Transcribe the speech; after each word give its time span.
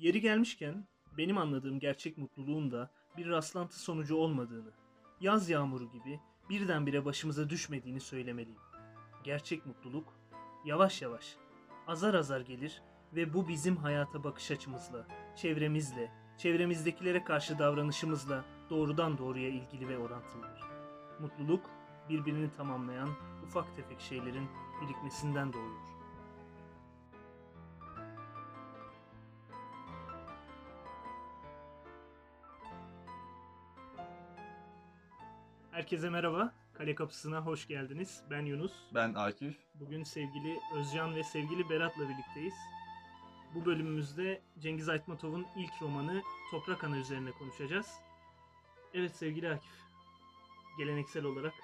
Yeri 0.00 0.20
gelmişken 0.20 0.88
benim 1.16 1.38
anladığım 1.38 1.78
gerçek 1.78 2.18
mutluluğun 2.18 2.70
da 2.70 2.90
bir 3.16 3.28
rastlantı 3.28 3.80
sonucu 3.80 4.16
olmadığını, 4.16 4.70
yaz 5.20 5.50
yağmuru 5.50 5.90
gibi 5.90 6.20
birdenbire 6.50 7.04
başımıza 7.04 7.50
düşmediğini 7.50 8.00
söylemeliyim. 8.00 8.60
Gerçek 9.24 9.66
mutluluk 9.66 10.14
yavaş 10.64 11.02
yavaş, 11.02 11.36
azar 11.86 12.14
azar 12.14 12.40
gelir 12.40 12.82
ve 13.12 13.34
bu 13.34 13.48
bizim 13.48 13.76
hayata 13.76 14.24
bakış 14.24 14.50
açımızla, 14.50 15.06
çevremizle, 15.36 16.12
çevremizdekilere 16.38 17.24
karşı 17.24 17.58
davranışımızla 17.58 18.44
doğrudan 18.70 19.18
doğruya 19.18 19.48
ilgili 19.48 19.88
ve 19.88 19.98
orantılıdır. 19.98 20.62
Mutluluk 21.20 21.70
birbirini 22.08 22.52
tamamlayan 22.52 23.08
ufak 23.46 23.76
tefek 23.76 24.00
şeylerin 24.00 24.48
birikmesinden 24.82 25.52
doğuyor. 25.52 25.97
Herkese 35.88 36.10
merhaba. 36.10 36.54
Kale 36.72 36.94
Kapısı'na 36.94 37.46
hoş 37.46 37.68
geldiniz. 37.68 38.22
Ben 38.30 38.42
Yunus. 38.42 38.72
Ben 38.94 39.14
Akif. 39.14 39.56
Bugün 39.74 40.02
sevgili 40.02 40.58
Özcan 40.74 41.14
ve 41.14 41.24
sevgili 41.24 41.70
Berat'la 41.70 42.08
birlikteyiz. 42.08 42.54
Bu 43.54 43.64
bölümümüzde 43.64 44.42
Cengiz 44.58 44.88
Aytmatov'un 44.88 45.46
ilk 45.56 45.82
romanı 45.82 46.22
Toprak 46.50 46.84
Ana 46.84 46.98
üzerine 46.98 47.30
konuşacağız. 47.32 47.90
Evet 48.94 49.16
sevgili 49.16 49.50
Akif, 49.50 49.70
geleneksel 50.78 51.24
olarak 51.24 51.54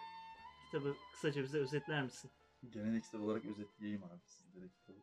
kitabı 0.64 0.96
kısaca 1.12 1.42
bize 1.42 1.58
özetler 1.58 2.02
misin? 2.02 2.30
Geleneksel 2.70 3.20
olarak 3.20 3.44
özetleyeyim 3.44 4.04
abi 4.04 4.22
sizlere 4.24 4.68
kitabı. 4.68 4.98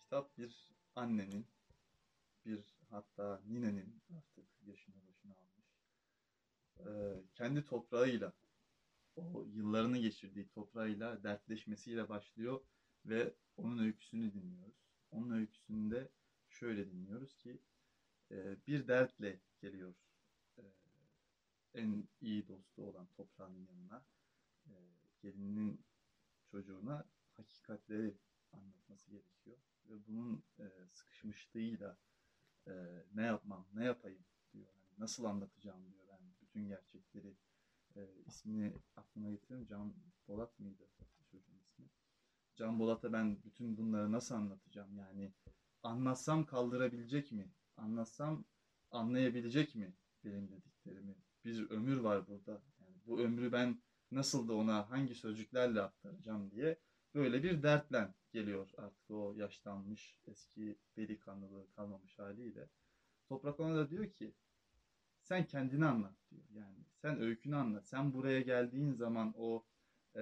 Kitap 0.00 0.38
bir 0.38 0.70
annenin, 0.96 1.46
bir 2.46 2.60
hatta 2.90 3.40
ninenin 3.46 4.02
artık 4.16 4.46
yaşına 4.66 4.96
başına 5.08 5.32
almış. 5.32 5.54
Ee, 6.73 6.73
kendi 7.34 7.64
toprağıyla, 7.64 8.32
o 9.16 9.46
yıllarını 9.52 9.98
geçirdiği 9.98 10.48
toprağıyla 10.48 11.22
dertleşmesiyle 11.22 12.08
başlıyor 12.08 12.60
ve 13.06 13.34
onun 13.56 13.78
öyküsünü 13.78 14.34
dinliyoruz. 14.34 14.74
Onun 15.10 15.30
öyküsünde 15.30 16.08
şöyle 16.48 16.90
dinliyoruz 16.90 17.36
ki 17.36 17.58
e, 18.30 18.56
bir 18.66 18.88
dertle 18.88 19.40
geliyor 19.60 19.94
e, 20.58 20.62
en 21.74 22.08
iyi 22.20 22.48
dostu 22.48 22.82
olan 22.82 23.06
toprağının 23.06 23.66
yanına. 23.66 24.04
E, 24.66 24.72
gelinin 25.22 25.84
çocuğuna 26.50 27.04
hakikatleri 27.32 28.14
anlatması 28.52 29.10
gerekiyor. 29.10 29.56
Ve 29.88 30.06
bunun 30.06 30.42
e, 30.58 30.64
sıkışmışlığıyla 30.90 31.96
e, 32.66 32.72
ne 33.14 33.22
yapmam, 33.22 33.66
ne 33.74 33.84
yapayım 33.84 34.24
diyor. 34.52 34.68
Nasıl 34.98 35.24
anlatacağım 35.24 35.92
diyor 35.92 36.03
bütün 36.54 36.68
gerçekleri. 36.68 37.34
E, 37.96 38.00
ismini 38.26 38.72
aklıma 38.96 39.30
getiriyorum. 39.30 39.66
Can 39.66 39.94
Bolat 40.28 40.58
mıydı 40.58 40.88
çocuğun 41.30 41.58
ismi? 41.58 41.86
Can 42.56 42.78
Bolat'a 42.78 43.12
ben 43.12 43.44
bütün 43.44 43.76
bunları 43.76 44.12
nasıl 44.12 44.34
anlatacağım? 44.34 44.98
Yani 44.98 45.32
anlatsam 45.82 46.46
kaldırabilecek 46.46 47.32
mi? 47.32 47.52
Anlatsam 47.76 48.44
anlayabilecek 48.90 49.74
mi 49.74 49.94
benim 50.24 50.48
dediklerimi? 50.48 51.16
Bir 51.44 51.70
ömür 51.70 51.96
var 51.96 52.26
burada. 52.28 52.62
Yani 52.80 52.96
bu 53.06 53.20
ömrü 53.20 53.52
ben 53.52 53.82
nasıl 54.10 54.48
da 54.48 54.54
ona 54.54 54.90
hangi 54.90 55.14
sözcüklerle 55.14 55.80
aktaracağım 55.80 56.50
diye 56.50 56.78
böyle 57.14 57.42
bir 57.42 57.62
dertle 57.62 58.14
geliyor 58.32 58.70
artık 58.76 59.10
o 59.10 59.34
yaşlanmış 59.36 60.20
eski 60.26 60.78
delikanlılığı 60.96 61.70
kalmamış 61.70 62.18
haliyle. 62.18 62.68
Toprak 63.28 63.60
ona 63.60 63.76
da 63.76 63.90
diyor 63.90 64.10
ki 64.10 64.34
sen 65.24 65.46
kendini 65.46 65.84
anlat 65.84 66.14
diyor. 66.30 66.42
Yani 66.54 66.84
sen 66.94 67.20
öykünü 67.20 67.56
anlat. 67.56 67.88
Sen 67.88 68.12
buraya 68.12 68.40
geldiğin 68.40 68.92
zaman 68.92 69.34
o 69.36 69.64
e, 70.16 70.20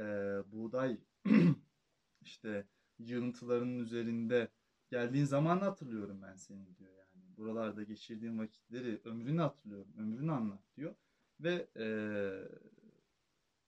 buğday 0.53 1.01
işte 2.21 2.67
yığıntılarının 2.99 3.79
üzerinde 3.79 4.49
geldiğin 4.91 5.25
zaman 5.25 5.59
hatırlıyorum 5.59 6.23
ben 6.23 6.37
seni 6.37 6.77
diyor 6.79 6.91
yani. 6.91 7.37
Buralarda 7.37 7.83
geçirdiğin 7.83 8.39
vakitleri, 8.39 9.01
ömrünü 9.05 9.41
hatırlıyorum. 9.41 9.93
Ömrünü 9.99 10.33
anlat 10.33 10.63
diyor. 10.77 10.95
Ve 11.41 11.69
e, 11.77 11.87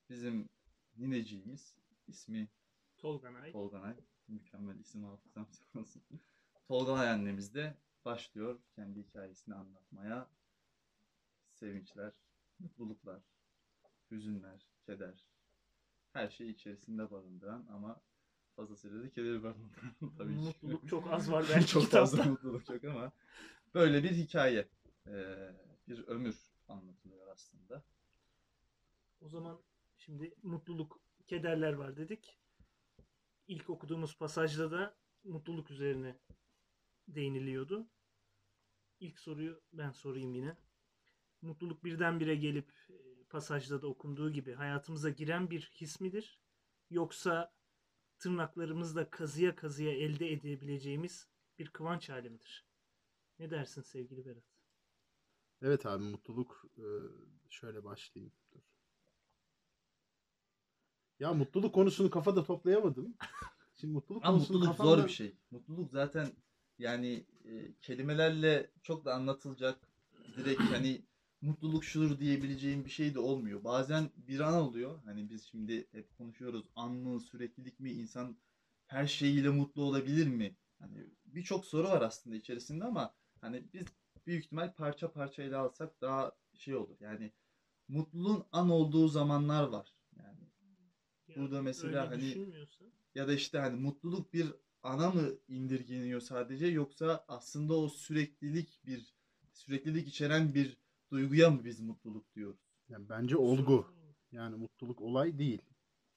bizim 0.09 0.49
nineciğimiz 0.97 1.75
ismi 2.07 2.49
Tolganay. 2.97 3.51
Tolganay. 3.51 3.95
Mükemmel 4.27 4.79
isim 4.79 5.03
hafızam 5.03 5.47
olsun. 5.75 6.03
Tolganay 6.67 7.09
annemiz 7.09 7.53
de 7.55 7.77
başlıyor 8.05 8.59
kendi 8.75 8.99
hikayesini 8.99 9.55
anlatmaya. 9.55 10.29
Sevinçler, 11.55 12.13
mutluluklar, 12.59 13.21
hüzünler, 14.11 14.67
keder. 14.85 15.25
Her 16.13 16.29
şeyi 16.29 16.53
içerisinde 16.53 17.11
barındıran 17.11 17.67
ama 17.71 18.01
fazlasıyla 18.55 19.03
da 19.03 19.09
kederi 19.09 19.43
barındıran 19.43 19.95
tabii 20.17 20.33
ki. 20.35 20.41
Mutluluk 20.41 20.87
çok 20.89 21.11
az 21.13 21.31
var 21.31 21.45
belki 21.49 21.67
çok 21.67 21.83
kitapta. 21.83 22.17
fazla 22.17 22.31
mutluluk 22.31 22.69
yok 22.69 22.83
ama 22.83 23.11
böyle 23.73 24.03
bir 24.03 24.11
hikaye. 24.11 24.67
Ee, 25.07 25.51
bir 25.87 26.07
ömür 26.07 26.35
anlatılıyor 26.67 27.27
aslında. 27.27 27.83
O 29.21 29.29
zaman 29.29 29.61
şimdi 29.97 30.35
mutluluk, 30.43 30.99
kederler 31.27 31.73
var 31.73 31.97
dedik. 31.97 32.39
İlk 33.47 33.69
okuduğumuz 33.69 34.17
pasajda 34.17 34.71
da 34.71 34.95
mutluluk 35.23 35.71
üzerine 35.71 36.19
değiniliyordu. 37.07 37.87
İlk 38.99 39.19
soruyu 39.19 39.61
ben 39.73 39.91
sorayım 39.91 40.33
yine. 40.35 40.57
Mutluluk 41.45 41.83
birdenbire 41.83 42.35
gelip 42.35 42.71
e, 42.89 43.23
pasajda 43.29 43.81
da 43.81 43.87
okunduğu 43.87 44.31
gibi 44.31 44.53
hayatımıza 44.53 45.09
giren 45.09 45.49
bir 45.49 45.71
his 45.75 46.01
midir? 46.01 46.39
Yoksa 46.89 47.53
tırnaklarımızla 48.19 49.09
kazıya 49.09 49.55
kazıya 49.55 49.91
elde 49.91 50.31
edebileceğimiz 50.31 51.27
bir 51.59 51.69
kıvanç 51.69 52.09
hali 52.09 52.29
midir? 52.29 52.65
Ne 53.39 53.49
dersin 53.49 53.81
sevgili 53.81 54.25
Berat? 54.25 54.43
Evet 55.61 55.85
abi 55.85 56.03
mutluluk 56.03 56.65
e, 56.77 56.85
şöyle 57.49 57.83
başlayayım. 57.83 58.33
Dur. 58.53 58.61
Ya 61.19 61.33
mutluluk 61.33 61.75
konusunu 61.75 62.09
kafada 62.09 62.43
toplayamadım. 62.43 63.15
Şimdi 63.75 63.93
mutluluk 63.93 64.25
Ama 64.25 64.37
konusunu 64.37 64.57
mutluluk 64.57 64.77
kafamda... 64.77 64.95
zor 64.95 65.07
bir 65.07 65.13
şey. 65.13 65.35
Mutluluk 65.51 65.91
zaten 65.91 66.31
yani 66.77 67.25
e, 67.45 67.75
kelimelerle 67.81 68.71
çok 68.81 69.05
da 69.05 69.13
anlatılacak 69.13 69.87
direkt 70.37 70.61
hani 70.61 71.05
mutluluk 71.41 71.83
şudur 71.83 72.19
diyebileceğim 72.19 72.85
bir 72.85 72.89
şey 72.89 73.13
de 73.13 73.19
olmuyor. 73.19 73.63
Bazen 73.63 74.09
bir 74.17 74.39
an 74.39 74.53
oluyor. 74.53 74.99
Hani 75.05 75.29
biz 75.29 75.43
şimdi 75.45 75.87
hep 75.91 76.17
konuşuyoruz. 76.17 76.65
An 76.75 76.91
mı, 76.91 77.19
süreklilik 77.21 77.79
mi, 77.79 77.91
insan 77.91 78.37
her 78.87 79.07
şeyiyle 79.07 79.49
mutlu 79.49 79.81
olabilir 79.83 80.27
mi? 80.27 80.55
Hani 80.79 81.05
birçok 81.25 81.65
soru 81.65 81.87
var 81.87 82.01
aslında 82.01 82.35
içerisinde 82.35 82.85
ama 82.85 83.13
hani 83.41 83.63
biz 83.73 83.85
büyük 84.27 84.45
ihtimal 84.45 84.73
parça 84.73 85.11
parça 85.11 85.43
ele 85.43 85.55
alsak 85.55 86.01
daha 86.01 86.31
şey 86.53 86.75
olur. 86.75 86.95
Yani 86.99 87.31
mutluluğun 87.87 88.43
an 88.51 88.69
olduğu 88.69 89.07
zamanlar 89.07 89.63
var. 89.67 89.95
Yani 90.17 90.39
Ya, 91.27 91.35
Burada 91.35 91.61
mesela 91.61 92.09
hani- 92.11 92.51
ya 93.15 93.27
da 93.27 93.33
işte 93.33 93.57
hani 93.57 93.75
mutluluk 93.81 94.33
bir 94.33 94.53
ana 94.83 95.11
mı 95.11 95.29
indirgeniyor 95.47 96.21
sadece 96.21 96.67
yoksa 96.67 97.25
aslında 97.27 97.73
o 97.73 97.89
süreklilik 97.89 98.85
bir 98.85 99.15
süreklilik 99.51 100.07
içeren 100.07 100.53
bir 100.53 100.77
duyguya 101.11 101.49
mı 101.49 101.65
biz 101.65 101.79
mutluluk 101.79 102.35
diyoruz? 102.35 102.59
Yani 102.89 103.09
bence 103.09 103.37
olgu. 103.37 103.87
Yani 104.31 104.55
mutluluk 104.55 105.01
olay 105.01 105.39
değil. 105.39 105.61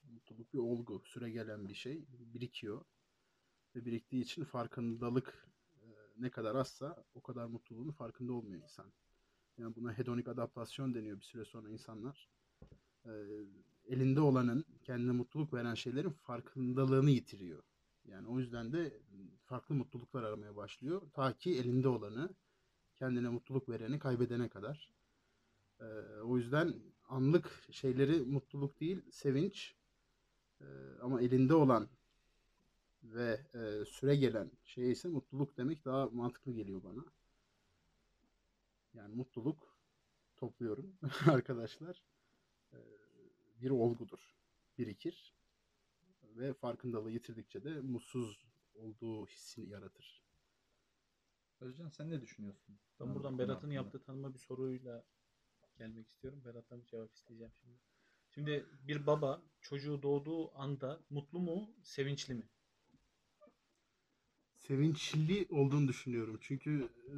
Mutluluk 0.02 0.54
bir 0.54 0.58
olgu. 0.58 1.02
Süre 1.04 1.30
gelen 1.30 1.68
bir 1.68 1.74
şey. 1.74 2.04
Birikiyor. 2.08 2.84
Ve 3.74 3.84
biriktiği 3.84 4.22
için 4.22 4.44
farkındalık 4.44 5.48
e, 5.82 5.86
ne 6.18 6.30
kadar 6.30 6.54
azsa 6.54 7.04
o 7.14 7.22
kadar 7.22 7.46
mutluluğun 7.46 7.90
farkında 7.90 8.32
olmuyor 8.32 8.62
insan. 8.62 8.92
Yani 9.58 9.76
buna 9.76 9.98
hedonik 9.98 10.28
adaptasyon 10.28 10.94
deniyor 10.94 11.16
bir 11.20 11.24
süre 11.24 11.44
sonra 11.44 11.70
insanlar. 11.70 12.28
e, 13.06 13.12
elinde 13.88 14.20
olanın 14.20 14.64
kendine 14.84 15.12
mutluluk 15.12 15.54
veren 15.54 15.74
şeylerin 15.74 16.10
farkındalığını 16.10 17.10
yitiriyor. 17.10 17.62
Yani 18.04 18.28
o 18.28 18.38
yüzden 18.38 18.72
de 18.72 19.00
farklı 19.44 19.74
mutluluklar 19.74 20.22
aramaya 20.22 20.56
başlıyor. 20.56 21.02
Ta 21.12 21.36
ki 21.36 21.58
elinde 21.58 21.88
olanı 21.88 22.34
kendine 22.98 23.28
mutluluk 23.28 23.68
vereni 23.68 23.98
kaybedene 23.98 24.48
kadar. 24.48 24.92
Ee, 25.80 25.84
o 26.24 26.36
yüzden 26.36 26.74
anlık 27.08 27.66
şeyleri 27.70 28.20
mutluluk 28.20 28.80
değil, 28.80 29.02
sevinç. 29.10 29.74
Ee, 30.60 30.64
ama 31.02 31.22
elinde 31.22 31.54
olan 31.54 31.88
ve 33.02 33.40
e, 33.54 33.84
süre 33.84 34.16
gelen 34.16 34.50
şey 34.64 34.92
ise 34.92 35.08
mutluluk 35.08 35.56
demek 35.56 35.84
daha 35.84 36.06
mantıklı 36.06 36.52
geliyor 36.52 36.82
bana. 36.82 37.04
Yani 38.94 39.14
mutluluk 39.14 39.76
topluyorum 40.36 40.98
arkadaşlar. 41.26 42.02
Ee, 42.72 42.76
bir 43.62 43.70
olgudur. 43.70 44.34
Birikir 44.78 45.34
ve 46.22 46.54
farkındalığı 46.54 47.10
yitirdikçe 47.10 47.64
de 47.64 47.80
mutsuz 47.80 48.46
olduğu 48.74 49.26
hissini 49.26 49.68
yaratır. 49.70 50.27
Özcan 51.60 51.88
sen 51.88 52.10
ne 52.10 52.20
düşünüyorsun? 52.20 52.78
Ben 53.00 53.10
bu 53.10 53.14
buradan 53.14 53.38
Berat'ın 53.38 53.70
yaptığı 53.70 54.02
tanıma 54.02 54.34
bir 54.34 54.38
soruyla 54.38 55.04
gelmek 55.78 56.08
istiyorum. 56.08 56.42
Berat'tan 56.44 56.80
bir 56.82 56.86
cevap 56.86 57.12
isteyeceğim 57.14 57.52
şimdi. 57.54 57.78
Şimdi 58.34 58.66
bir 58.82 59.06
baba 59.06 59.42
çocuğu 59.60 60.02
doğduğu 60.02 60.58
anda 60.58 61.00
mutlu 61.10 61.40
mu, 61.40 61.74
sevinçli 61.82 62.34
mi? 62.34 62.48
Sevinçli 64.56 65.46
olduğunu 65.50 65.88
düşünüyorum. 65.88 66.38
Çünkü 66.40 66.88
e, 67.06 67.12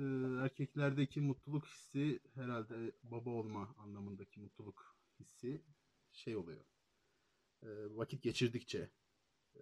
erkeklerdeki 0.45 1.21
mutluluk 1.21 1.67
hissi 1.67 2.21
herhalde 2.35 2.93
baba 3.03 3.31
olma 3.31 3.75
anlamındaki 3.79 4.41
mutluluk 4.41 4.97
hissi 5.21 5.63
şey 6.13 6.37
oluyor. 6.37 6.65
E, 7.63 7.69
vakit 7.97 8.23
geçirdikçe 8.23 8.91
e, 9.57 9.61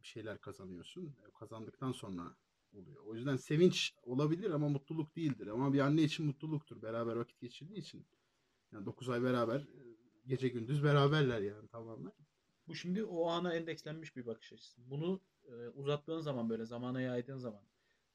bir 0.00 0.06
şeyler 0.06 0.40
kazanıyorsun. 0.40 1.16
E, 1.28 1.30
Kazandıktan 1.38 1.92
sonra 1.92 2.36
oluyor. 2.76 3.04
O 3.06 3.14
yüzden 3.14 3.36
sevinç 3.36 3.94
olabilir 4.02 4.50
ama 4.50 4.68
mutluluk 4.68 5.16
değildir. 5.16 5.46
Ama 5.46 5.72
bir 5.72 5.78
anne 5.78 6.02
için 6.02 6.26
mutluluktur. 6.26 6.82
Beraber 6.82 7.16
vakit 7.16 7.40
geçirdiği 7.40 7.78
için. 7.78 8.06
Yani 8.72 8.86
9 8.86 9.08
ay 9.08 9.22
beraber 9.22 9.60
e, 9.60 9.96
gece 10.26 10.48
gündüz 10.48 10.84
beraberler 10.84 11.40
yani 11.40 11.68
tamamen. 11.68 12.12
Bu 12.68 12.74
şimdi 12.74 13.04
o 13.04 13.26
ana 13.26 13.54
endekslenmiş 13.54 14.16
bir 14.16 14.26
bakış 14.26 14.52
açısı. 14.52 14.90
Bunu 14.90 15.20
e, 15.44 15.68
uzattığın 15.68 16.20
zaman 16.20 16.50
böyle 16.50 16.64
zamana 16.64 17.00
yaydığın 17.00 17.38
zaman 17.38 17.62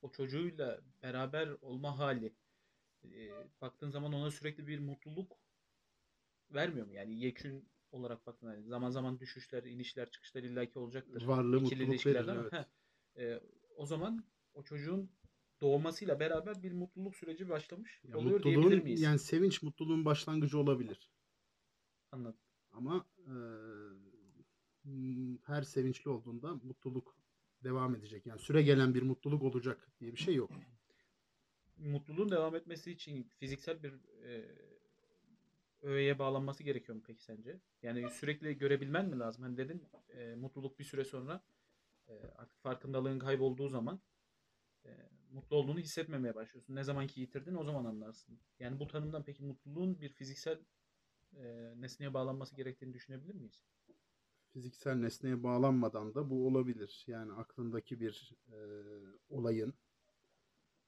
o 0.01 0.11
çocuğuyla 0.11 0.81
beraber 1.03 1.49
olma 1.61 1.99
hali 1.99 2.33
e, 3.03 3.29
baktığın 3.61 3.89
zaman 3.89 4.13
ona 4.13 4.31
sürekli 4.31 4.67
bir 4.67 4.79
mutluluk 4.79 5.37
vermiyor 6.51 6.87
mu? 6.87 6.93
Yani 6.93 7.19
yekün 7.19 7.69
olarak 7.91 8.27
baktığında 8.27 8.51
hani 8.51 8.63
zaman 8.63 8.89
zaman 8.89 9.19
düşüşler, 9.19 9.63
inişler, 9.63 10.11
çıkışlar 10.11 10.43
illaki 10.43 10.79
olacaktır. 10.79 11.25
Varlığı 11.25 11.63
İkili 11.63 11.85
mutluluk 11.85 12.05
verir, 12.05 12.27
evet. 12.27 12.53
heh, 12.53 12.65
e, 13.17 13.41
o 13.75 13.85
zaman 13.85 14.23
o 14.53 14.63
çocuğun 14.63 15.11
doğmasıyla 15.61 16.19
beraber 16.19 16.63
bir 16.63 16.71
mutluluk 16.71 17.15
süreci 17.15 17.49
başlamış 17.49 18.01
Ya 18.03 18.17
oluyor 18.17 18.43
diyebilir 18.43 18.57
mutluluğun 18.57 18.83
miyiz? 18.83 19.01
yani 19.01 19.19
sevinç 19.19 19.61
mutluluğun 19.63 20.05
başlangıcı 20.05 20.59
olabilir. 20.59 21.09
Anladım. 22.11 22.39
Ama 22.71 23.05
e, 23.17 23.33
her 25.45 25.61
sevinçli 25.63 26.09
olduğunda 26.09 26.55
mutluluk 26.55 27.17
devam 27.63 27.95
edecek. 27.95 28.25
Yani 28.25 28.39
süre 28.39 28.61
gelen 28.61 28.93
bir 28.93 29.01
mutluluk 29.01 29.43
olacak 29.43 29.87
diye 29.99 30.11
bir 30.11 30.17
şey 30.17 30.35
yok. 30.35 30.51
mutluluğun 31.77 32.31
devam 32.31 32.55
etmesi 32.55 32.91
için 32.91 33.23
fiziksel 33.39 33.83
bir 33.83 33.93
e, 34.23 34.45
öğeye 35.81 36.19
bağlanması 36.19 36.63
gerekiyor 36.63 36.95
mu 36.95 37.03
peki 37.07 37.23
sence? 37.23 37.59
Yani 37.81 38.09
sürekli 38.11 38.57
görebilmen 38.57 39.09
mi 39.09 39.19
lazım? 39.19 39.43
Hani 39.43 39.57
dedin 39.57 39.83
e, 40.09 40.35
mutluluk 40.35 40.79
bir 40.79 40.83
süre 40.83 41.03
sonra 41.05 41.43
e, 42.07 42.13
artık 42.35 42.59
farkındalığın 42.61 43.19
kaybolduğu 43.19 43.67
zaman 43.69 44.01
e, 44.85 45.09
mutlu 45.31 45.55
olduğunu 45.55 45.79
hissetmemeye 45.79 46.35
başlıyorsun. 46.35 46.75
Ne 46.75 46.83
zaman 46.83 47.07
ki 47.07 47.21
yitirdin 47.21 47.55
o 47.55 47.63
zaman 47.63 47.85
anlarsın. 47.85 48.39
Yani 48.59 48.79
bu 48.79 48.87
tanımdan 48.87 49.23
peki 49.23 49.43
mutluluğun 49.43 50.01
bir 50.01 50.09
fiziksel 50.09 50.59
e, 51.37 51.73
nesneye 51.77 52.13
bağlanması 52.13 52.55
gerektiğini 52.55 52.93
düşünebilir 52.93 53.35
miyiz? 53.35 53.63
Fiziksel 54.53 54.95
nesneye 54.95 55.43
bağlanmadan 55.43 56.13
da 56.13 56.29
bu 56.29 56.47
olabilir. 56.47 57.03
Yani 57.07 57.33
aklındaki 57.33 57.99
bir 57.99 58.33
e, 58.51 58.57
olayın, 59.29 59.73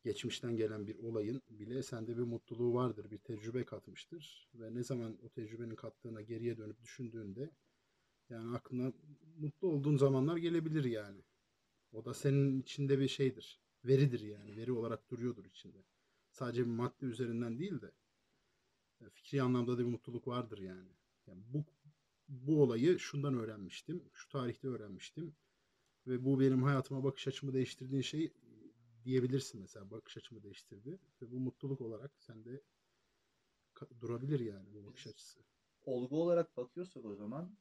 geçmişten 0.04 0.57
gelen 0.57 0.88
bir 0.88 0.96
olayın 0.96 1.42
bile 1.50 1.84
sende 1.84 2.18
bir 2.18 2.24
mutluluğu 2.24 2.74
vardır, 2.74 3.12
bir 3.12 3.18
tecrübe 3.18 3.66
katmıştır. 3.66 4.50
Ve 4.54 4.75
ne 4.75 4.84
zaman 4.84 5.18
o 5.24 5.30
tecrübenin 5.30 5.75
kattığına 5.75 6.22
geriye 6.22 6.57
dönüp 6.57 6.81
düşündüğünde 6.81 7.50
yani 8.30 8.56
aklına 8.56 8.94
mutlu 9.38 9.68
olduğun 9.68 9.98
zamanlar 9.98 10.38
gelebilir 10.38 10.84
yani. 10.84 11.22
O 11.92 12.06
da 12.06 12.13
senin 12.13 12.62
içinde 12.62 13.00
bir 13.00 13.07
şeydir. 13.07 13.62
Veridir 13.85 14.19
yani. 14.19 14.57
Veri 14.57 14.71
olarak 14.71 15.09
duruyordur 15.09 15.45
içinde. 15.45 15.83
Sadece 16.31 16.62
bir 16.62 16.71
madde 16.71 17.06
üzerinden 17.06 17.59
değil 17.59 17.81
de 17.81 17.91
e, 19.01 19.09
fikri 19.09 19.41
anlamda 19.41 19.77
da 19.77 19.80
bir 19.80 19.91
mutluluk 19.91 20.27
vardır 20.27 20.57
yani. 20.57 20.89
Yani 21.27 21.44
bu 21.53 21.63
bu 22.27 22.63
olayı 22.63 23.00
şundan 23.00 23.33
öğrenmiştim. 23.33 24.03
Şu 24.13 24.30
tarihte 24.30 24.68
öğrenmiştim. 24.68 25.35
Ve 26.07 26.25
bu 26.25 26.39
benim 26.39 26.63
hayatıma 26.63 27.03
bakış 27.03 27.27
açımı 27.27 27.53
değiştirdiğin 27.53 28.01
şey 28.01 28.33
diyebilirsin 29.06 29.62
mesela. 29.62 29.91
Bakış 29.91 30.18
açımı 30.18 30.44
değiştirdi. 30.44 31.00
Ve 31.21 31.31
bu 31.31 31.39
mutluluk 31.39 31.81
olarak 31.81 32.12
sende 32.19 32.62
durabilir 34.01 34.39
yani 34.39 34.74
bu 34.74 34.86
bakış 34.86 35.07
açısı. 35.07 35.39
olgu 35.86 36.21
olarak 36.21 36.57
bakıyorsak 36.57 37.06
o 37.06 37.15
zaman 37.15 37.57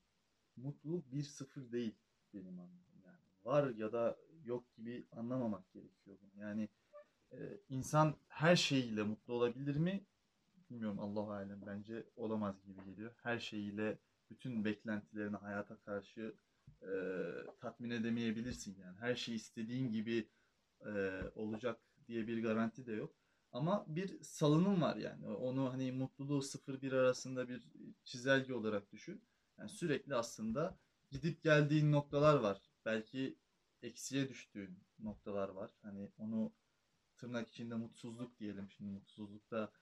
mutluluk 0.56 1.06
1-0 1.12 1.72
değil 1.72 1.94
benim 2.34 2.58
anladığım. 2.58 3.02
Yani 3.04 3.20
var 3.44 3.74
ya 3.74 3.92
da 3.92 4.18
yok 4.44 4.76
gibi 4.76 5.06
anlamamak 5.12 5.72
gerekiyor 5.72 6.16
bunu. 6.22 6.42
Yani 6.42 6.68
e, 7.32 7.60
insan 7.68 8.14
her 8.28 8.56
şeyiyle 8.56 9.02
mutlu 9.02 9.34
olabilir 9.34 9.76
mi? 9.76 10.04
Bilmiyorum 10.70 11.00
Allah 11.00 11.32
alem 11.32 11.62
bence 11.66 12.06
olamaz 12.16 12.62
gibi 12.64 12.84
geliyor. 12.84 13.12
Her 13.22 13.38
şeyiyle 13.38 13.98
bütün 14.30 14.64
beklentilerini 14.64 15.36
hayata 15.36 15.76
karşı 15.76 16.34
e, 16.82 16.90
tatmin 17.60 17.90
edemeyebilirsin 17.90 18.76
yani. 18.80 18.98
Her 18.98 19.14
şey 19.14 19.34
istediğin 19.34 19.90
gibi 19.90 20.28
e, 20.86 21.20
olacak 21.34 21.80
diye 22.08 22.26
bir 22.26 22.42
garanti 22.42 22.86
de 22.86 22.92
yok. 22.92 23.14
Ama 23.52 23.84
bir 23.88 24.22
salınım 24.22 24.82
var 24.82 24.96
yani. 24.96 25.26
Onu 25.26 25.72
hani 25.72 25.92
mutluluğu 25.92 26.42
0-1 26.42 26.92
arasında 26.92 27.48
bir 27.48 27.68
çizelge 28.04 28.54
olarak 28.54 28.92
düşün. 28.92 29.22
Yani 29.58 29.68
sürekli 29.68 30.14
aslında 30.14 30.78
gidip 31.10 31.42
geldiğin 31.42 31.92
noktalar 31.92 32.36
var. 32.36 32.60
Belki 32.84 33.36
eksiye 33.82 34.28
düştüğün 34.28 34.78
noktalar 34.98 35.48
var. 35.48 35.70
Hani 35.82 36.10
onu 36.18 36.52
tırnak 37.16 37.48
içinde 37.48 37.74
mutsuzluk 37.74 38.38
diyelim. 38.38 38.70
Şimdi 38.70 38.90
mutsuzluk 38.90 39.50
da 39.50 39.72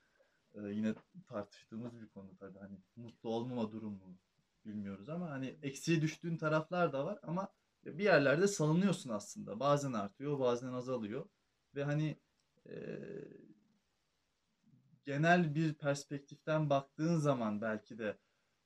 e, 0.53 0.61
yine 0.61 0.95
tartıştığımız 1.27 2.01
bir 2.01 2.07
konu 2.07 2.37
tabii. 2.37 2.59
Hani 2.59 2.77
mutlu 2.95 3.29
olmama 3.29 3.71
durumu 3.71 4.17
bilmiyoruz 4.65 5.09
ama 5.09 5.29
hani 5.29 5.57
eksiye 5.61 6.01
düştüğün 6.01 6.37
taraflar 6.37 6.93
da 6.93 7.05
var 7.05 7.19
ama 7.23 7.53
bir 7.85 8.03
yerlerde 8.03 8.47
salınıyorsun 8.47 9.09
aslında. 9.09 9.59
Bazen 9.59 9.93
artıyor, 9.93 10.39
bazen 10.39 10.73
azalıyor. 10.73 11.29
Ve 11.75 11.83
hani 11.83 12.17
e, 12.69 12.99
genel 15.03 15.55
bir 15.55 15.73
perspektiften 15.73 16.69
baktığın 16.69 17.17
zaman 17.17 17.61
belki 17.61 17.97
de 17.97 18.17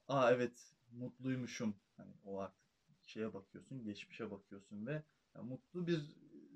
aa 0.07 0.31
evet 0.31 0.73
mutluymuşum. 0.91 1.75
Hani 1.97 2.13
o 2.23 2.39
artık 2.39 2.65
şeye 3.05 3.33
bakıyorsun, 3.33 3.83
geçmişe 3.83 4.31
bakıyorsun 4.31 4.85
ve 4.85 5.03
mutlu 5.43 5.87
bir 5.87 6.01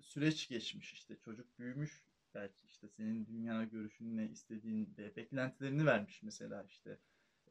süreç 0.02 0.50
geçmiş 0.50 0.94
işte 0.94 1.18
çocuk 1.18 1.60
büyümüş 1.60 2.04
belki 2.36 2.66
işte 2.66 2.88
senin 2.90 3.26
dünya 3.26 3.64
görüşün 3.64 4.18
ne 4.18 4.30
istediğin 4.30 4.94
ve 4.98 5.16
beklentilerini 5.16 5.86
vermiş 5.86 6.24
mesela 6.24 6.64
işte 6.64 7.00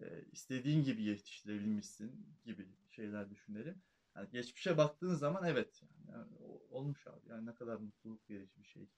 e, 0.00 0.24
istediğin 0.32 0.84
gibi 0.84 1.02
yetiştirebilmişsin 1.02 2.26
gibi 2.44 2.68
şeyler 2.90 3.30
düşünelim. 3.30 3.82
Yani 4.16 4.30
geçmişe 4.30 4.76
baktığın 4.76 5.14
zaman 5.14 5.44
evet 5.44 5.82
yani, 6.08 6.32
olmuş 6.70 7.06
abi 7.06 7.28
yani 7.28 7.46
ne 7.46 7.54
kadar 7.54 7.76
mutluluk 7.76 8.30
verici 8.30 8.60
bir 8.60 8.66
şey 8.66 8.88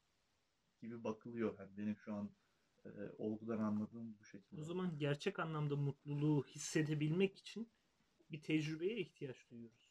gibi 0.80 1.04
bakılıyor. 1.04 1.58
Yani 1.58 1.76
benim 1.76 1.96
şu 1.96 2.14
an 2.14 2.30
e, 2.84 2.90
olgudan 3.18 3.58
anladığım 3.58 4.18
bu 4.18 4.24
şekilde. 4.24 4.60
O 4.60 4.64
zaman 4.64 4.98
gerçek 4.98 5.38
anlamda 5.38 5.76
mutluluğu 5.76 6.44
hissedebilmek 6.44 7.38
için 7.38 7.68
bir 8.30 8.42
tecrübeye 8.42 8.96
ihtiyaç 8.98 9.50
duyuyoruz. 9.50 9.90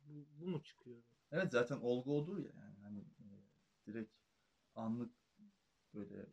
Bu, 0.00 0.26
bu 0.40 0.46
mu 0.46 0.62
çıkıyor? 0.62 1.02
Evet 1.32 1.52
zaten 1.52 1.76
olgu 1.76 2.18
odur 2.18 2.38
ya 2.38 2.52
yani 2.60 2.78
hani 2.82 3.00
e, 3.00 3.26
direkt 3.86 4.12
anlık 4.74 5.12
böyle 5.94 6.26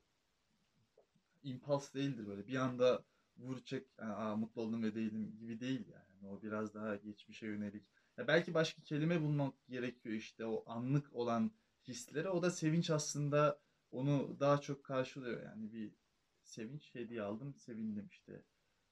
impuls 1.43 1.93
değildir 1.93 2.27
böyle. 2.27 2.47
Bir 2.47 2.55
anda 2.55 3.03
vur 3.37 3.59
çek 3.59 3.87
yani, 3.99 4.13
Aa, 4.13 4.35
mutlu 4.35 4.61
oldum 4.61 4.83
ve 4.83 4.95
değilim 4.95 5.37
gibi 5.39 5.59
değil 5.59 5.87
yani. 5.87 6.27
O 6.27 6.41
biraz 6.41 6.73
daha 6.73 6.95
geçmişe 6.95 7.45
yönelik. 7.47 7.83
Ya 8.17 8.27
belki 8.27 8.53
başka 8.53 8.81
kelime 8.81 9.21
bulmak 9.21 9.53
gerekiyor 9.67 10.15
işte 10.15 10.45
o 10.45 10.63
anlık 10.65 11.13
olan 11.15 11.51
hislere. 11.87 12.29
O 12.29 12.41
da 12.41 12.51
sevinç 12.51 12.89
aslında 12.89 13.59
onu 13.91 14.39
daha 14.39 14.61
çok 14.61 14.83
karşılıyor. 14.83 15.43
Yani 15.43 15.71
bir 15.73 15.93
sevinç 16.43 16.95
hediye 16.95 17.21
aldım 17.21 17.55
sevindim 17.55 18.07
işte. 18.11 18.43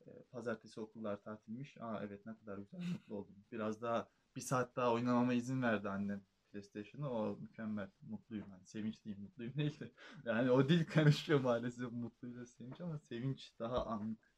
E, 0.08 0.24
pazartesi 0.32 0.80
okullar 0.80 1.22
tatilmiş. 1.22 1.78
Aa 1.80 2.04
evet 2.04 2.26
ne 2.26 2.36
kadar 2.36 2.58
güzel 2.58 2.80
mutlu 2.94 3.16
oldum. 3.16 3.36
Biraz 3.52 3.82
daha 3.82 4.08
bir 4.38 4.42
saat 4.42 4.76
daha 4.76 4.94
oynamama 4.94 5.34
izin 5.34 5.62
verdi 5.62 5.90
annem 5.90 6.22
PlayStation'ı. 6.52 7.12
O 7.12 7.38
mükemmel. 7.40 7.90
Mutluyum. 8.02 8.46
Yani 8.52 8.66
sevinçliyim. 8.66 9.22
Mutluyum 9.22 9.54
değil 9.58 9.80
de. 9.80 9.92
Yani 10.26 10.52
o 10.52 10.70
dil 10.70 10.86
karışıyor 10.86 11.40
maalesef 11.40 11.92
mutluyla 11.92 12.46
sevinç 12.46 12.82
ama 12.82 13.00
sevinç 13.00 13.54
daha 13.60 13.86
anlık 13.86 14.32